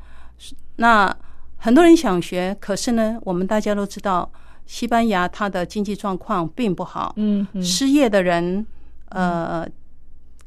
[0.75, 1.17] 那
[1.57, 4.29] 很多人想学，可是呢，我们大家都知道，
[4.67, 8.67] 西班牙它的经济状况并不好，嗯，失业的人
[9.11, 9.65] 呃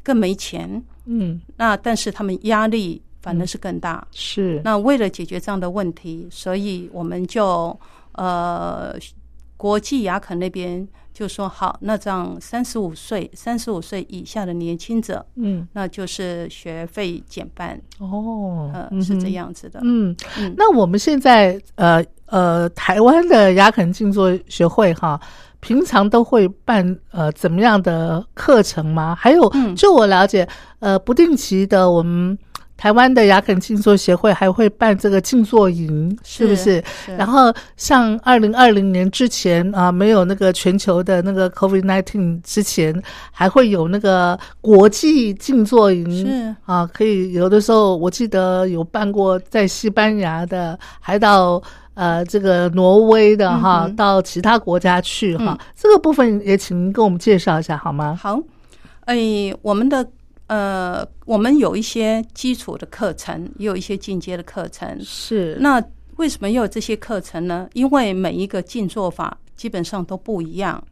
[0.03, 4.05] 更没钱，嗯，那但是他们压力反而是更大。
[4.11, 4.61] 是。
[4.65, 7.79] 那为了解决这样的问题，所以我们就
[8.13, 8.93] 呃
[9.55, 10.85] 国际牙肯那边。
[11.19, 20.53] 就说好，那这样三十五岁、三十五岁以下的年轻者，嗯，那就是学费减半哦，呃，是这样子的，嗯嗯。
[20.55, 25.19] 那我们现在呃呃，台湾的牙肯静坐学会哈，
[25.59, 29.13] 平常都会办呃怎么样的课程吗？
[29.13, 30.47] 还有，就我了解，
[30.79, 32.37] 呃，不定期的我们。
[32.79, 36.81] 台湾的雅肯静坐协会还会办这个静坐营，是不是？
[37.17, 51.61] 然后像二零二零年之前啊，没有那个全球的那个 COVID nineteen 之前，还会有那个国际静坐营，是啊，可以有的时候我记得有办过在西班牙的，还到
[51.95, 55.59] 呃这个挪威的哈，到其他国家去哈。
[55.75, 58.17] 这个部分也请您跟我们介绍一下好吗？
[58.17, 58.39] 好，
[59.03, 60.07] 哎，我们的。
[60.49, 64.99] 呃，我们有一些基础的课程，也有一些进阶的课程。
[65.01, 65.55] 是。
[65.61, 65.81] 那
[66.17, 67.69] 为什么有这些课程呢？
[67.73, 70.83] 因为每一个静坐法基本上都不一样。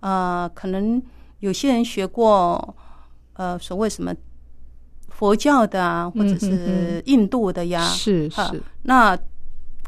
[0.00, 1.00] 呃，可能
[1.40, 2.74] 有些人学过，
[3.34, 4.14] 呃，所谓什么
[5.10, 7.84] 佛教的啊，或者是印度的呀。
[7.86, 8.62] 是是。
[8.82, 9.16] 那。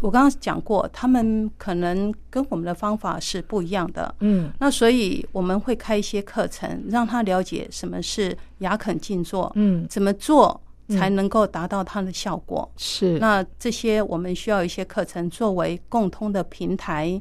[0.01, 4.15] 我刚刚讲过，他们可能跟我们的方法是不一样的。
[4.21, 12.71] 嗯，那所以我们会开一些课程，让他了解什么是牙肯静坐，嗯，怎么做才能够达到它的效果。
[12.77, 17.21] 是，那这些我们需要一些课程作为共通的平台。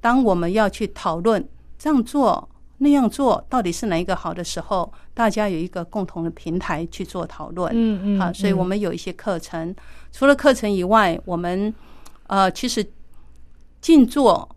[0.00, 1.46] 当我们要去讨论
[1.78, 2.48] 这样做
[2.78, 7.70] 那样做到底是哪一个好的时候，大家有一个共同的平台去做讨论。
[7.72, 9.74] 嗯嗯，好，所以我们有一些课程。
[10.10, 11.72] 除了课程以外，我们
[12.32, 12.82] 呃，其实
[13.82, 14.48] 静坐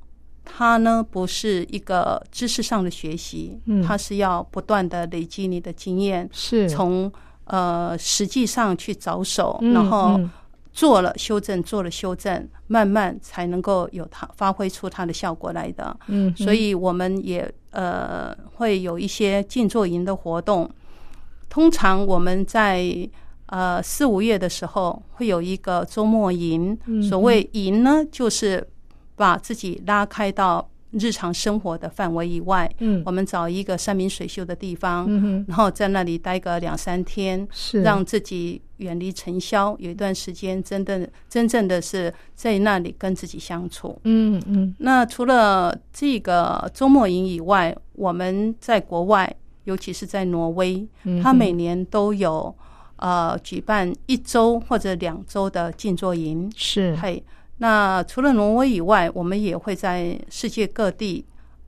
[0.45, 7.11] 它呢不是一个知识上的学习，嗯它是要不断的累积你的经验，是从
[7.43, 10.29] 呃实际上去着手，嗯然后嗯
[10.71, 15.97] 做了修正，做了修正，慢慢才能够有它发挥出它的效果来的。
[16.07, 20.69] 嗯，所以我们也呃会有一些静坐营的活动。
[21.49, 23.09] 通常我们在
[23.47, 28.67] 呃四五月的时候会有一个周末营，嗯所谓营呢，就是
[29.15, 32.69] 把自己拉开到日常生活的范围以外。
[32.79, 33.03] 嗯。
[33.05, 37.81] 我们找一个山明水秀的地方，嗯然后在那里待个两三天，是。
[37.81, 43.99] 让自己远离尘嚣，有一段时间真的真正的是在那里跟自己相处。
[44.05, 44.73] 嗯嗯。
[44.79, 49.33] 那除了这个周末营以外，我们在国外，
[49.65, 52.53] 尤其是在挪威，嗯它每年都有
[53.05, 56.51] 呃举办一周或者两周的静坐营。
[56.55, 57.21] 是嘿，
[57.57, 61.23] 那除了挪威以外，我们也会在世界各地。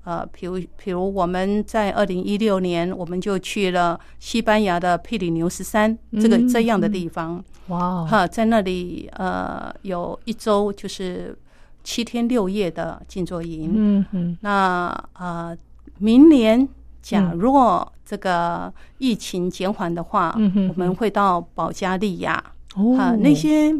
[0.08, 11.38] 呃，比如，比如我们在二零一六年，我们就去了西班牙的佩里牛斯山这个嗯这样的地方，哇哦哈，在那里呃有一周就是
[11.84, 13.74] 七天六夜的静坐营。
[13.76, 14.88] 嗯嗯那
[15.20, 15.58] 呃，
[16.00, 16.66] 明年
[17.02, 22.42] 假若这个疫情减缓的话，嗯哼我们会到保加利亚。
[22.76, 22.98] 哦。
[22.98, 23.76] 啊、那些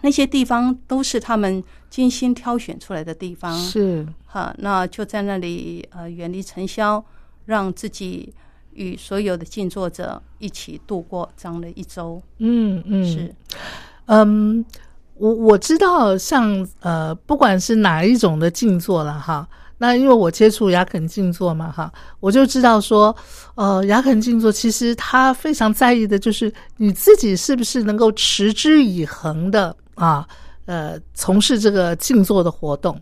[0.00, 3.56] 那些地方都是他们精心挑选出来的地方。
[3.56, 4.04] 是。
[4.26, 7.04] 哈，那就在那里呃远离尘嚣，
[7.44, 8.34] 让自己
[8.72, 12.20] 与所有的静坐者一起度过这样的一周。
[12.38, 13.04] 嗯嗯。
[13.04, 13.34] 是。
[14.06, 14.64] 嗯，
[15.14, 23.14] 我我知道像呃，不管是哪一种的静坐了哈，那因为我接触雅肯静坐嘛哈，我就知道说，
[23.56, 30.26] 呃，雅肯静坐其实他非常在意的就是你自己是不是能够持之以恒的啊，
[30.64, 33.00] 呃，从事这个静坐的活动。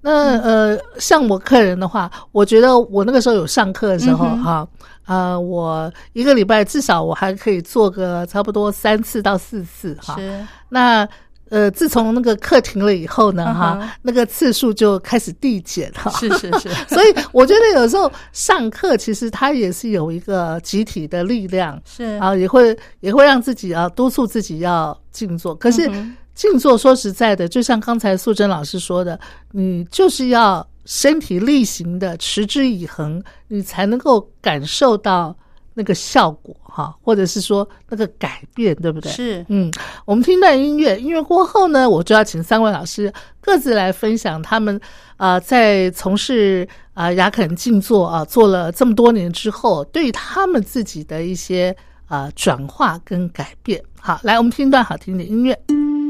[0.00, 4.66] 那呃，像我客人的话，我觉得我那个时候有上课的时候哈，
[5.06, 10.14] 呃，我一个礼拜至少我还可以做个差不多三次到四次哈。
[10.16, 11.08] 是，那
[11.48, 16.10] 呃，自从那个课停了以后呢，嗯哈、哼那个次数就开始递减了。
[16.12, 25.54] 是是是， 所以我觉得有时候上课其实它也是有一个集体的力量是啊，也会也会让自己啊督促自己要静坐。
[25.54, 25.90] 可是
[26.34, 29.18] 静坐说实在的，就像刚才素贞老师说的，
[29.52, 35.36] 你就是要身体力行的持之以恒，你才能够感受到
[35.78, 39.12] 那个效果哈，或者是说那个改变，对不对？
[39.12, 39.70] 是嗯，
[40.06, 43.12] 我们听段音乐，音乐过后呢，我就要请三位老师
[43.42, 44.74] 各自来分享他们
[45.18, 53.82] 啊、呃在从事啊、呃雅肯静坐啊、做了这么多年之后，对于他们自己的一些啊、呃转化跟改变。
[54.00, 56.05] 好，来，我们听一段好听的音乐。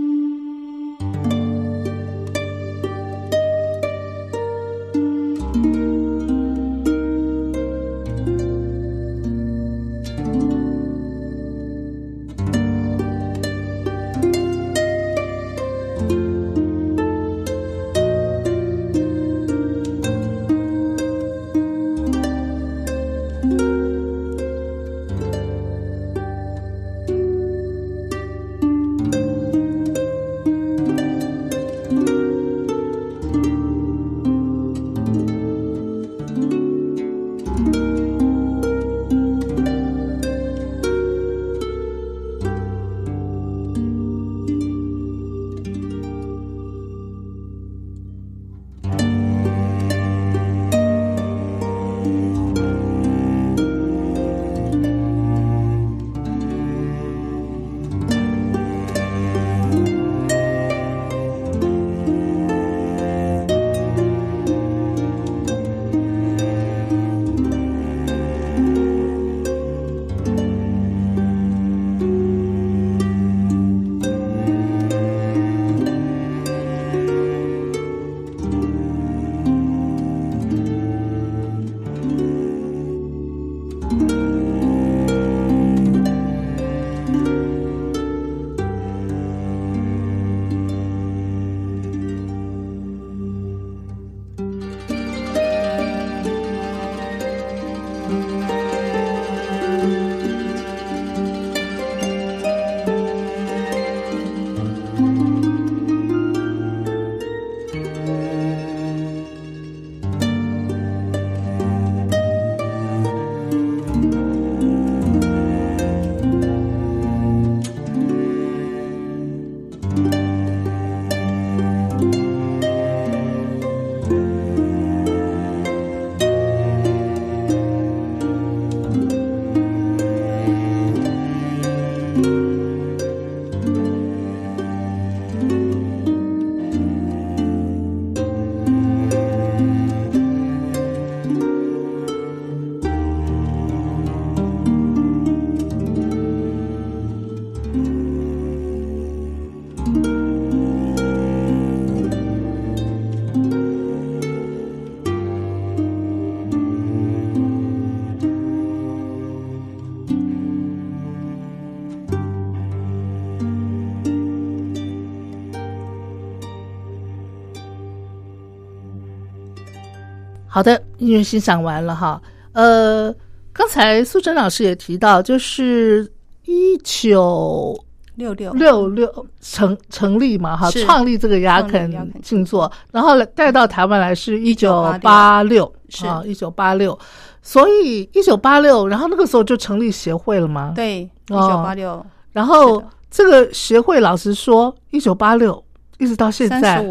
[170.56, 172.18] 好的，音乐欣赏完了哈。
[172.54, 173.14] 呃，
[173.52, 176.10] 刚才素贞老师也提到，就是
[176.46, 177.78] 一九
[178.14, 178.50] 六六。
[178.54, 186.98] 六六成成立嘛，哈，创立这个雅肯静坐，然后来带到台湾来是一九八六，是啊，一九八六，
[187.42, 192.02] 所以一九八六，然后那个时候就成立协会了吗？，对，一哦九八六。
[192.32, 195.62] 然后这个协会，老实说，一九八六
[195.98, 196.82] 一直到现在。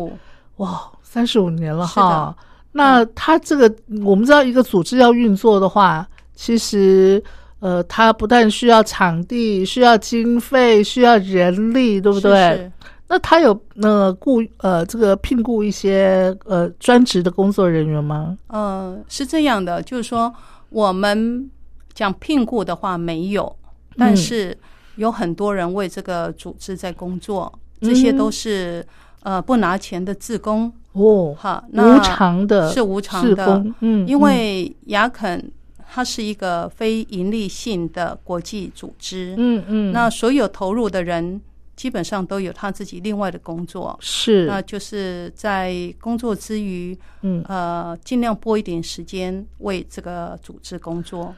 [0.57, 2.36] 哇，三十五年了哈。
[2.78, 3.73] 那他这个，
[4.03, 6.05] 我们知道一个组织要运作的话，
[6.36, 7.23] 其实
[7.59, 12.32] 呃，它不但需要场地，需要经费，需要人力，对不对？
[12.32, 12.71] 是是
[13.07, 18.38] 那他有那雇呃这个聘雇一些呃专职的工作人员吗？
[18.47, 20.34] 呃，是这样的，就是说
[20.69, 21.49] 我们
[21.93, 23.55] 讲聘雇的话没有，
[23.95, 24.57] 但嗯是
[24.97, 27.49] 有很多人为这个组织在工作，
[27.80, 28.86] 这些嗯都是
[29.26, 35.51] 呃不拿钱的自工，哦，哈，那无偿的是无偿的，嗯，因为雅肯
[35.91, 41.41] 它是一个非盈利性的国际组织，嗯嗯，那所有投入的人
[41.76, 44.45] 基本上都有他自己另外的工作，是。
[44.45, 51.34] 那就是在工作之余，嗯，呃，尽量拨一点时间为这个组织工作。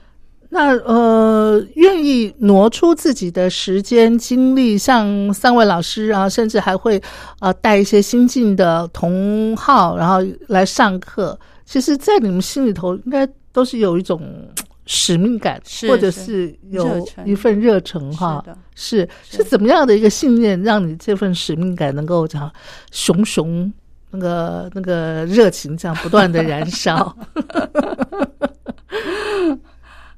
[0.49, 7.01] 那呃，愿意挪出自己的时间精力，像三位老师啊，甚至还会
[7.39, 11.37] 呃带一些新进的同好，然后来上课。
[11.65, 14.21] 其实，在你们心里头，应该都是有一种
[14.85, 18.41] 使命感，是或者是是有一份热忱哈
[18.73, 18.99] 是。
[18.99, 22.49] 是是是怎么样的一个信念，让你这份使命感能够这样
[22.91, 23.71] 熊熊
[24.11, 27.13] 那个那个热情这样不断的燃烧？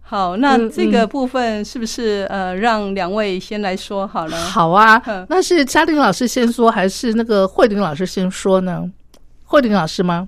[0.10, 4.36] 好，那嗯这个部分是不是呃，让两位先来说好了？
[4.46, 8.90] 好啊嗯，那是嘉玲老师先说，还是那个慧玲老师先说呢？
[9.44, 10.28] 慧玲老师吗？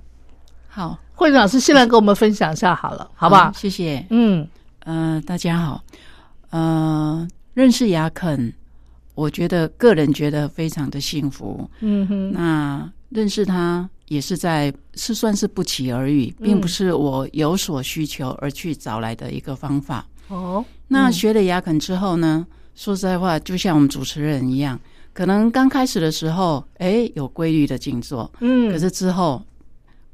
[0.68, 3.52] 好，慧玲老师先来跟我们分享一下好了，好不好？
[3.56, 4.06] 谢谢。
[4.12, 4.48] 嗯
[4.86, 5.82] 呃，大家好，
[6.52, 8.54] 呃，认识雅肯，
[9.16, 11.68] 我觉得个人觉得非常的幸福。
[11.80, 20.06] 嗯哼，那认识他也是在是算是不期而遇，并不是我有所需求而去找来的一个方法。
[20.28, 22.46] 哦，那学了牙肯之后呢，
[22.76, 24.78] 说实在话，就像我们主持人一样，
[25.14, 29.42] 可能刚开始的时候，哎，有规律的静坐，嗯，可是之后，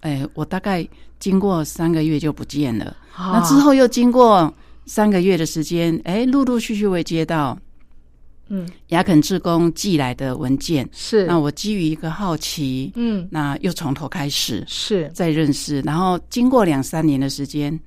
[0.01, 0.87] 哎，我大概
[1.17, 2.95] 经过三个月就不见了。
[3.17, 4.53] 那那之后又经过
[4.85, 7.57] 三个月的时间，哎，陆陆续续会接到
[8.49, 8.67] 嗯。
[8.87, 10.87] 雅肯志工寄来的文件。
[10.91, 11.25] 是。
[11.25, 13.27] 那我基于一个好奇，嗯。
[13.31, 15.09] 那又从头开始是。
[15.13, 17.79] 再认识，然后经过两三年的时间，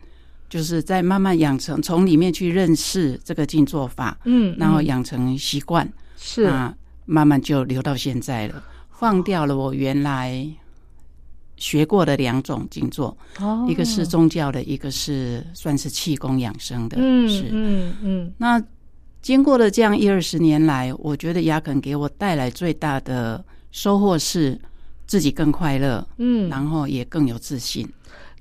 [0.49, 6.45] 就是在慢慢养成，从里面去认识这个静坐法，嗯，然后嗯养成习惯，是。
[6.45, 6.75] 那
[7.07, 8.63] 慢慢就留到现在了。
[8.91, 10.47] 放掉了我原来
[11.57, 13.67] 学过的两种静坐，哦。
[13.69, 17.49] 一个是宗教的，一个是算是气功养生的，嗯是。
[17.51, 18.33] 嗯嗯。
[18.37, 18.63] 那
[19.23, 24.59] 经过了这样一二十年来，我觉得雅肯给我带来最大的收获是
[25.07, 27.89] 自己更快乐，嗯，然后也更有自信。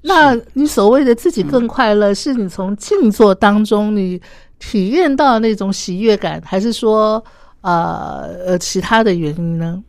[0.02, 4.22] 那你所谓的自己更快乐，是你从静坐当中你
[4.58, 7.22] 体验到那种喜悦感，还是说
[7.62, 9.84] 呃呃其他的原因呢？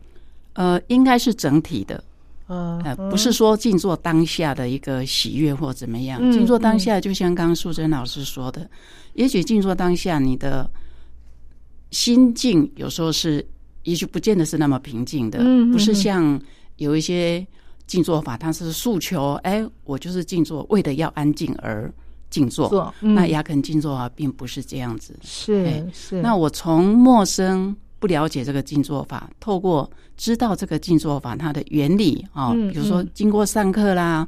[0.53, 2.03] 呃，应该是整体的，
[2.47, 6.19] 呃呃，不是说静坐当下的一个喜悦或怎么样。
[6.21, 8.69] 嗯静坐当下，就像刚刚素贞老师说的，
[9.13, 10.69] 也许静坐当下你的
[11.91, 13.45] 心境有时候是，
[13.83, 15.39] 也许不见得是那么平静的，
[15.71, 16.41] 不是嗯像
[16.77, 17.45] 有一些
[17.85, 21.93] 静坐法，它是诉求，哎，我就是静坐，为了要安静而
[22.29, 22.93] 静坐。
[23.01, 25.13] 那雅肯静坐法并不是这样子。
[25.21, 34.25] 是哎是那我从陌生不了解这个静坐法，透过知道这个静坐法它的原理啊、嗯比如说嗯经过上课啦，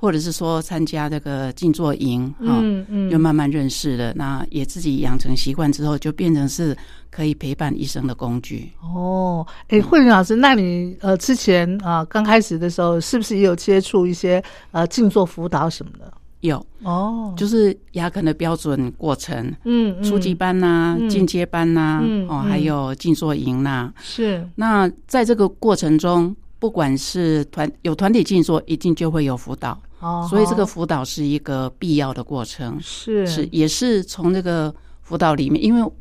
[0.00, 3.10] 或者是说参加这个静坐营啊、嗯嗯。
[3.10, 4.12] 就慢慢认识了。
[4.14, 6.76] 那也自己养成习惯之后，就变成是
[7.10, 8.70] 可以陪伴一生的工具。
[8.80, 16.12] 哦，哎，慧玲老师，那你呃之前啊刚开始的时候，是不是也有接触一些呃静坐辅导什么的？
[16.40, 20.04] 有，哦，就是牙根的标准过程，嗯嗯。
[20.04, 21.08] 初级班呐、嗯。
[21.08, 24.48] 进阶班呐、哦，还有静坐营呐、是。
[24.54, 35.92] 那在这个过程中，不管是团有团体静坐，一定就会有辅导，哦，所以这个辅导是一个必要的过程，是是也是从这个辅导里面，因为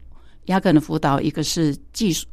[0.46, 2.26] 雅肯的辅导，一个是技术。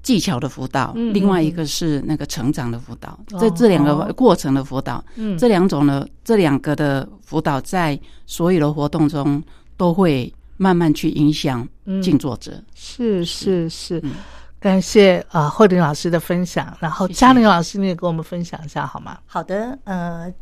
[0.00, 9.42] 技巧的辅导，嗯另外一嗯个是那个成长的辅导，哦这这两个哦过程的辅导，嗯这两种呢，这两个的辅导在所有的活动中
[9.76, 12.62] 都会慢慢去影响嗯静坐者。
[12.74, 14.12] 是是是嗯，
[14.60, 19.18] 感谢啊、呃慧玲老师的分享，然后嘉玲老师你也跟我们分享一下好吗？
[19.26, 20.32] 好的，呃，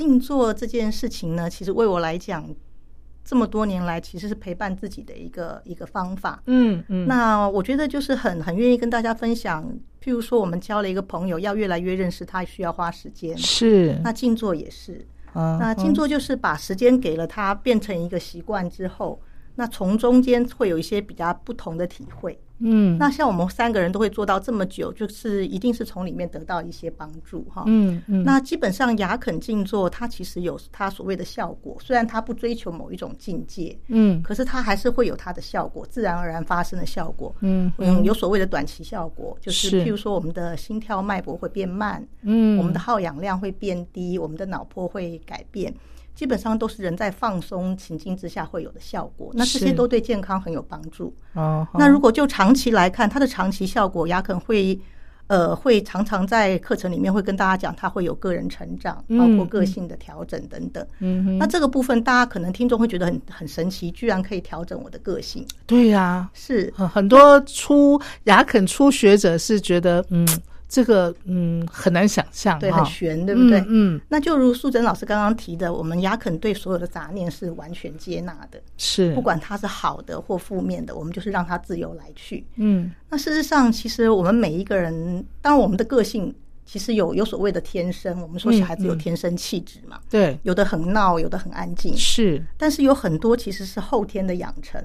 [0.00, 2.42] 静坐这件事情呢，其实为我来讲，
[3.22, 6.42] 这么多年来其实是陪伴自己的一个一个方法。
[6.46, 9.62] 嗯嗯，那我觉得就是很很愿意跟大家分享，
[10.02, 13.36] 譬如说我们交了一个朋友，要越来越认识他，需要花时间。
[13.36, 19.20] 是那静坐也是，啊那静坐就是把时间给了他，变成一个习惯之后，
[19.56, 22.40] 那从中间会有一些比较不同的体会。
[22.60, 22.96] 嗯。
[22.98, 27.64] 那像我们三个人都会做到这么久，就是一定是从里面得到一些帮助哈。
[27.66, 34.22] 嗯嗯，那基本上雅肯静坐，它其实有它所谓的效果，虽然它不追求某一种境界，嗯。
[34.22, 37.34] 可是它还是会有它的效果，自然而然发生的效果。
[37.40, 39.84] 嗯嗯，有所谓的短期效果，就是是。
[39.84, 45.74] 譬如说我们的心跳脉搏会变慢，嗯，我们的耗氧量会变低，我们的脑波会改变，
[46.20, 49.30] 基本上都是人在放松情境之下会有的效果。
[49.32, 51.10] 那这些都对健康很有帮助。
[51.32, 54.78] 哦，那如果就长期来看，它的长期效果，雅肯会
[55.28, 60.86] 呃会常常在课程里面会跟大家讲，它会有个人成长，包括嗯个性的调整等等。
[60.98, 70.28] 嗯哼，那这个部分，大家可能听众会觉得很很神奇，居然可以调整我的个性，对呀、是很很多初雅肯初学者是觉得，嗯，
[70.70, 73.62] 这个嗯很难想象，对，很悬，对不对？
[73.66, 79.12] 嗯，那就如素贞老师刚刚提的，我们雅肯对所有的杂念是完全接纳的，是。
[79.12, 82.46] 不管它是好的或负面的，我们就是让它自由来去。
[82.54, 82.92] 嗯。
[83.08, 86.32] 那事实上，其实我们每一个人，当然我们的个性
[86.64, 90.38] 其实有有所谓的天生，我们说小孩子有天生气质嘛，对。
[90.44, 94.80] 有的很闹，有的很安静，是，但是有很多其实是后天的养成。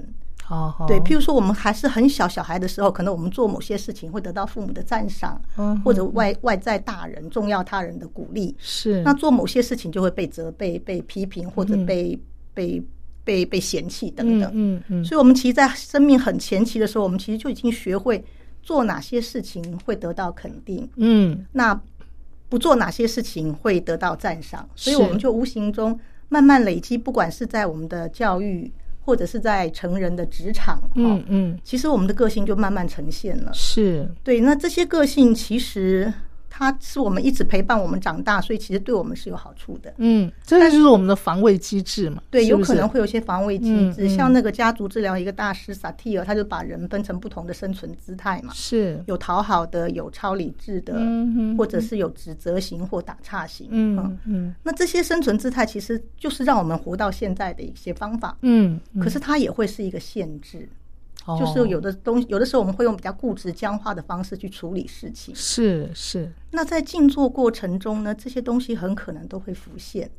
[0.48, 9.02] 好好对，譬如说我们还是很小小孩的时候，可能我们做某些事情会得到父母的赞赏，嗯或者外外在大人重要他人的鼓励，是。
[9.02, 12.16] 那做某些事情就会被责备、被批评，或者被、
[12.54, 12.80] 被
[13.24, 14.48] 被被嫌弃等等。
[14.54, 15.04] 嗯嗯。
[15.04, 18.24] 所以，我们其实，在生命很前期的时候，我们其实就已经学会
[18.62, 21.44] 做哪些事情会得到肯定，嗯。
[21.50, 21.80] 那
[22.48, 24.68] 不做哪些事情会得到赞赏。
[24.76, 28.72] 所以，我们就无形中慢慢累积，不管是在我们的教育，
[29.06, 33.52] 或者是在成人的职场，哦嗯嗯其实我们的个性就慢慢呈现了。
[33.54, 36.12] 是对，那这些个性其实
[36.58, 39.92] 它是我们一直陪伴我们长大，所以其实对我们是有好处的。
[39.98, 48.98] 嗯，这个就是我们的防卫机制嘛，对，有可能会有一些防卫机制，像那个家族治疗一个大师萨提尔，他就把人分成不同的生存姿态嘛，是。
[49.06, 53.68] 有讨好的，有超理智的，嗯或者是有指责型或打岔型。
[53.70, 54.54] 嗯嗯。
[54.62, 60.66] 那这些生存姿态其实就是让我们活到现在的一些方法，嗯，可是它也会是一个限制，
[61.26, 65.34] 哦就是有的东西，有的时候我们会用比较固执、僵化的方式去处理事情。
[65.34, 66.32] 是是。
[66.52, 70.10] 那在静坐过程中呢，这些东西很可能都会浮现，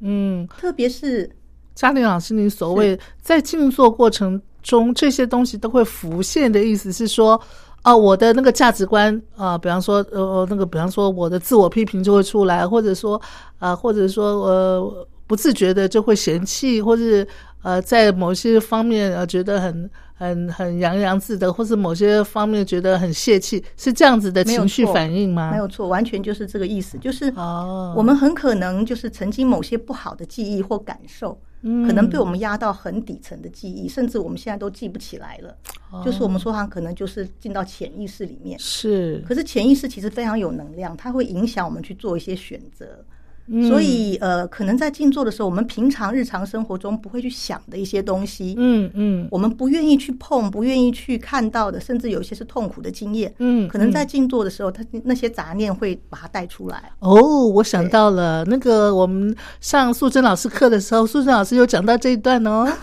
[0.00, 1.30] 嗯，特别是
[1.74, 7.40] 嘉玲老师，你所谓在静坐过程中这些东西都会浮现的意思是说，
[7.82, 13.20] 啊，我的那个价值观啊、比方说呃那个，比方说我的自我批评就会出来，或者说
[13.58, 17.26] 啊、或者说呃不自觉的就会嫌弃，或者
[17.62, 25.50] 呃在某些方面呃觉得很很很洋洋自得，或是某些方面觉得很泄气，是这样子的情绪反应吗？
[25.52, 35.54] 没有错，完全就是这个意思，就是哦，我们很可能就是曾经某些不好的记忆或感受，嗯可能被我们压到很底层的记忆，甚至我们现在都记不起来了。
[35.90, 43.04] 哦就是我们说它可能就是进到潜意识里面，是可是潜意识其实非常有能量，它会影响我们去做一些选择。
[43.48, 43.68] 嗯。
[43.68, 49.28] 所以呃，可能在静坐的时候，我们平常日常生活中不会去想的一些东西，嗯嗯。
[49.30, 53.92] 我们不愿意去碰、不愿意去看到的，甚至有一些是痛苦的经验，嗯，可能嗯。
[53.92, 56.90] 在静坐的时候，他那些杂念会把它带出来。
[57.00, 62.66] 哦，我想到了，那个我们上素贞老师课的时候，素贞老师有讲到这一段哦。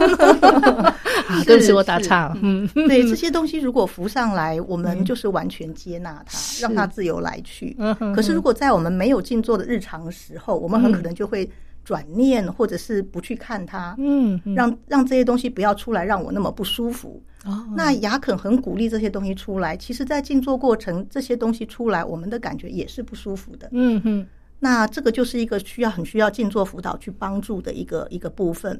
[1.27, 2.37] 啊，是对不起，我打岔了。
[2.41, 7.77] 嗯，对这些东西，如果浮上来，我们就是完全接纳它，让它自由来去。
[8.15, 11.49] 可是，如果在我们没有静坐的日常时候，我们很可能就会
[11.83, 17.21] 转念，或者是不去看它，嗯，嗯让让这些东西不要出来，让我那么不舒服。
[17.45, 23.67] 哦那雅肯很鼓励这些东西出来，其实，在静坐过程，这些东西出来，我们的感觉也是不舒服的。
[23.73, 24.25] 嗯哼，
[24.59, 28.79] 那这个就是一个需要很需要静坐辅导去帮助的一个一个部分。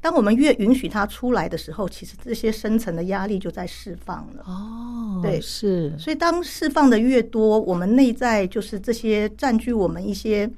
[0.00, 4.44] 当我们越允许它出来的时候，其实这些深层的压力就在释放了。
[4.46, 10.48] 哦，对是，所以，当释放的越多，我们内在就是这些占据我们一些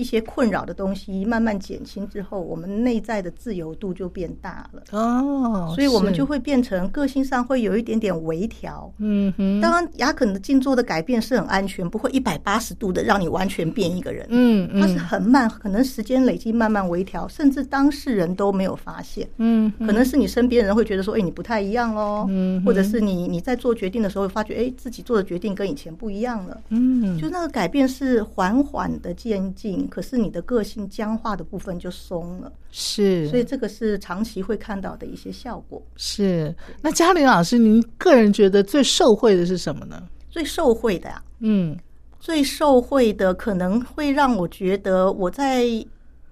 [0.00, 4.82] 一些困扰的东西慢慢减轻之后，我们内在的自由度就变大了。
[4.92, 8.90] 哦，所以，我们就，会变成个性上会有一点点微调。
[8.96, 14.26] 嗯哼，当然，雅肯的静坐的改变是很安全，不会一百八十度的让你完全变一个人。
[14.30, 19.28] 嗯它是嗯很慢，可能时间累积慢慢微调，甚至当事人都没有发现。
[19.36, 26.60] 嗯，可能是你身边人会觉得说，哎，你不太一样喽，嗯或者是你你在做决定的时候发觉，哎，自己做的决定跟以前不一样了。
[26.68, 35.82] 嗯，就那个改变是缓缓的渐进，可是你的个性僵化的部分就松了，是，所以这个是长期会看到的一些效果。
[35.96, 36.54] 是。
[36.80, 40.02] 那嘉玲老师，您个人觉得最受惠的是什么呢？
[40.30, 41.76] 最受惠的呀、嗯
[42.20, 45.64] 最受惠的可能会让我觉得我在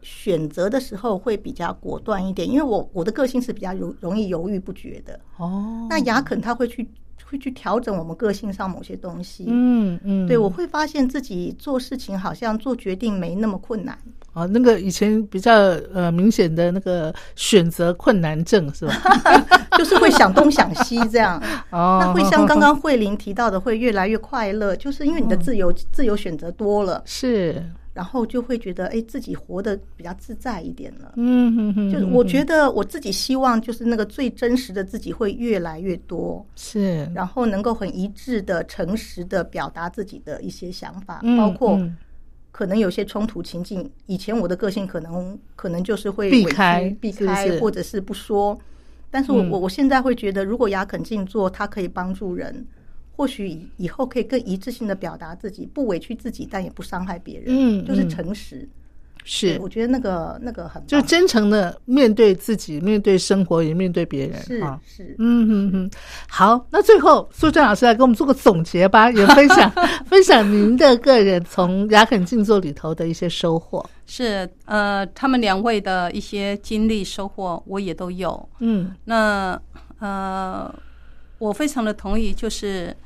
[0.02, 5.18] 选择的时候会比较果断一点，因为我我的个性是比较容容易犹豫不决的。
[5.38, 6.86] 哦，那雅肯他会去
[7.28, 9.44] 会去调整我们个性上某些东西。
[9.48, 13.96] 嗯嗯，对，我会发现自己做事情好像做决定没那么困难。
[14.32, 15.52] 哦，那个以前比较
[15.92, 18.94] 呃明显的那个选择困难症是吧？
[19.76, 21.42] 就是会想东想西这样。
[21.70, 27.64] 哦，那会像刚刚慧玲提到的，会越来越快乐，就是因为你的自由、自由选择多了，是，
[27.98, 31.14] 然后就会觉得哎，自己活得比较自在一点了。
[31.16, 41.96] 嗯嗯嗯，就是我觉得我自己希望，就是那个最真实的自己会越来越多，是，然后能够很一致的、诚实的表达自己的一些想法，嗯包括嗯。
[42.52, 48.56] 可能有些冲突情境，以前我的个性可能可能就是会避开避开，是或者是不说。
[49.10, 49.50] 但是我嗯。
[49.50, 52.64] 我我现在会觉得，如果雅肯静坐，它可以帮助人，
[53.18, 58.68] 或许以以后可以更一致性的表达自己，不委屈自己，但也不伤害别人，嗯就是诚实。
[59.24, 64.80] 是，我觉得那个那个很棒就真诚的面对自己，面对生活，也面对别人是啊。
[64.86, 65.90] 是，嗯嗯嗯，
[66.28, 69.68] 好，那最后苏正老师来给我们做个总结吧，也分享
[70.06, 73.84] 分享您的个人从雅肯静坐里头的一些收获。
[74.06, 78.48] 是呃，他们两位的一些经历收获，我也都有。
[78.60, 79.60] 嗯那
[79.98, 80.72] 呃，
[81.38, 82.96] 我非常的同意，就是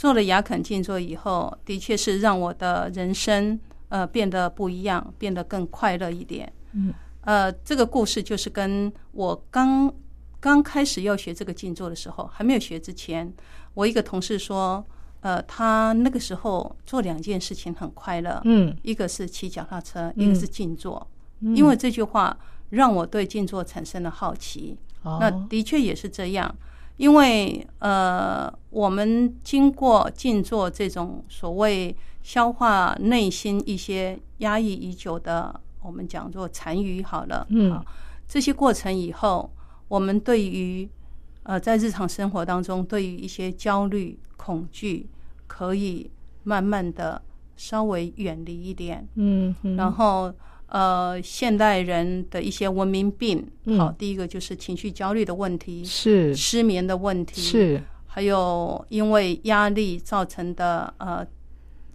[0.00, 6.50] 做了雅肯静坐以后，的确是让我的人生呃变得不一样，变得更快乐一点。
[6.72, 9.92] 嗯，呃，这个故事就是跟我刚
[10.40, 13.30] 刚开始要学这个静坐的时候，还没有学之前，
[13.74, 14.82] 我一个同事说，
[15.20, 18.74] 呃，他那个时候做两件事情很快乐，嗯。
[18.80, 21.06] 一个是骑脚踏车，嗯一个是静坐。
[21.40, 22.34] 因为这句话
[22.70, 24.78] 让我对静坐产生了好奇。
[25.02, 25.18] 哦。
[25.20, 26.56] 那的确也是这样，
[27.00, 37.72] 因为呃，我们经过静坐这种所谓消化内心一些压抑已久的，我们讲做残余好了，嗯。
[37.72, 37.82] 好，
[38.28, 39.50] 这些过程以后，
[39.88, 40.86] 我们对于
[41.44, 45.08] 呃在日常生活当中，对于一些焦虑、恐惧，
[45.46, 46.10] 可以
[46.42, 47.22] 慢慢的
[47.56, 50.30] 稍微远离一点，嗯嗯，然后
[50.70, 53.78] 呃，现代人的一些文明病，嗯。
[53.78, 56.34] 好，第一个就是情绪焦虑的问题，是。
[56.34, 57.82] 失眠的问题，，是。
[58.06, 61.26] 还有因为压力造成的呃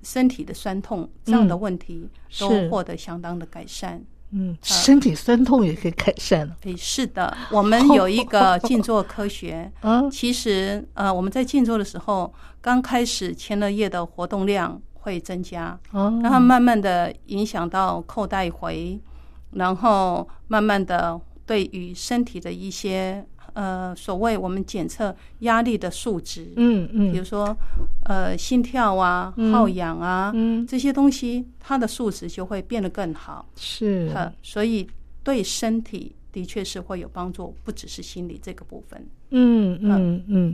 [0.03, 2.09] 身体的酸痛这样的问题，
[2.39, 4.03] 都获得相当的改善。
[4.32, 6.45] 嗯，身体酸痛也可以改善。
[6.47, 6.55] 了。
[6.63, 18.99] 诶，是的，我们有一个 静坐科学，啊，其实呃，我们在静坐的时候，刚开始前额叶的活动量会增加，哦，让它慢慢的影响到扣带回，
[19.51, 27.56] 然后慢慢的对于身体的一些呃所谓我们检测压力的数值，嗯嗯，比如说
[28.06, 29.53] 呃心跳啊、嗯。
[29.53, 30.66] 耗氧啊、嗯。
[30.66, 33.45] 这些东西，它的数值就会变得更好。
[33.56, 34.12] 是。
[34.16, 34.88] 呃，所以
[35.24, 39.08] 对身体的确是会有帮助，不只是心理这个部分。
[39.32, 40.53] 嗯嗯嗯，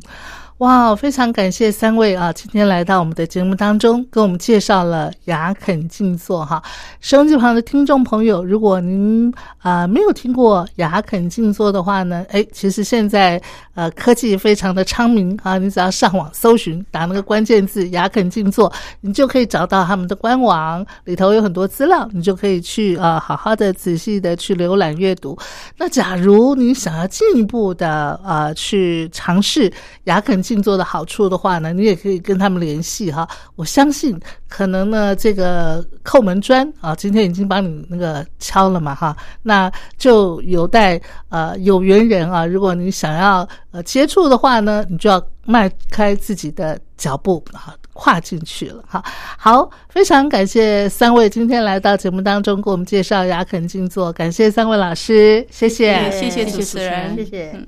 [0.58, 6.62] 哇，非常感谢三位啊，今天来到我们的节目当中，给我们介绍了雅肯静坐哈。
[7.00, 13.40] 收音机旁的听众朋友，如果您啊、没有听过雅肯静坐的话呢，哎，其实现在
[13.76, 25.38] 呃科技非常的昌明啊，你只要上网搜寻，打那个关键字雅肯静坐，你就可以找到他们的官网，里头有很多资料，你就可以去啊、好好的仔细的去浏览阅读。
[25.78, 29.72] 那假如你想要进一步的呃去尝试
[30.04, 33.28] 雅肯静坐的好处的话呢，你也可以跟他们联系哈。
[33.56, 47.74] 我相信可能呢这个叩门砖啊，今天已经帮你那个敲了嘛哈，那就有待呃有缘人啊，如果你想要呃接触的话呢，你就要迈开自己的脚步啊。
[47.94, 49.04] 跨进去了哈，
[49.38, 57.68] 好，非常感谢三位今天来到节目当中给我们介绍雅肯静坐，感谢三位老师，谢谢，谢谢谢主持人，谢谢嗯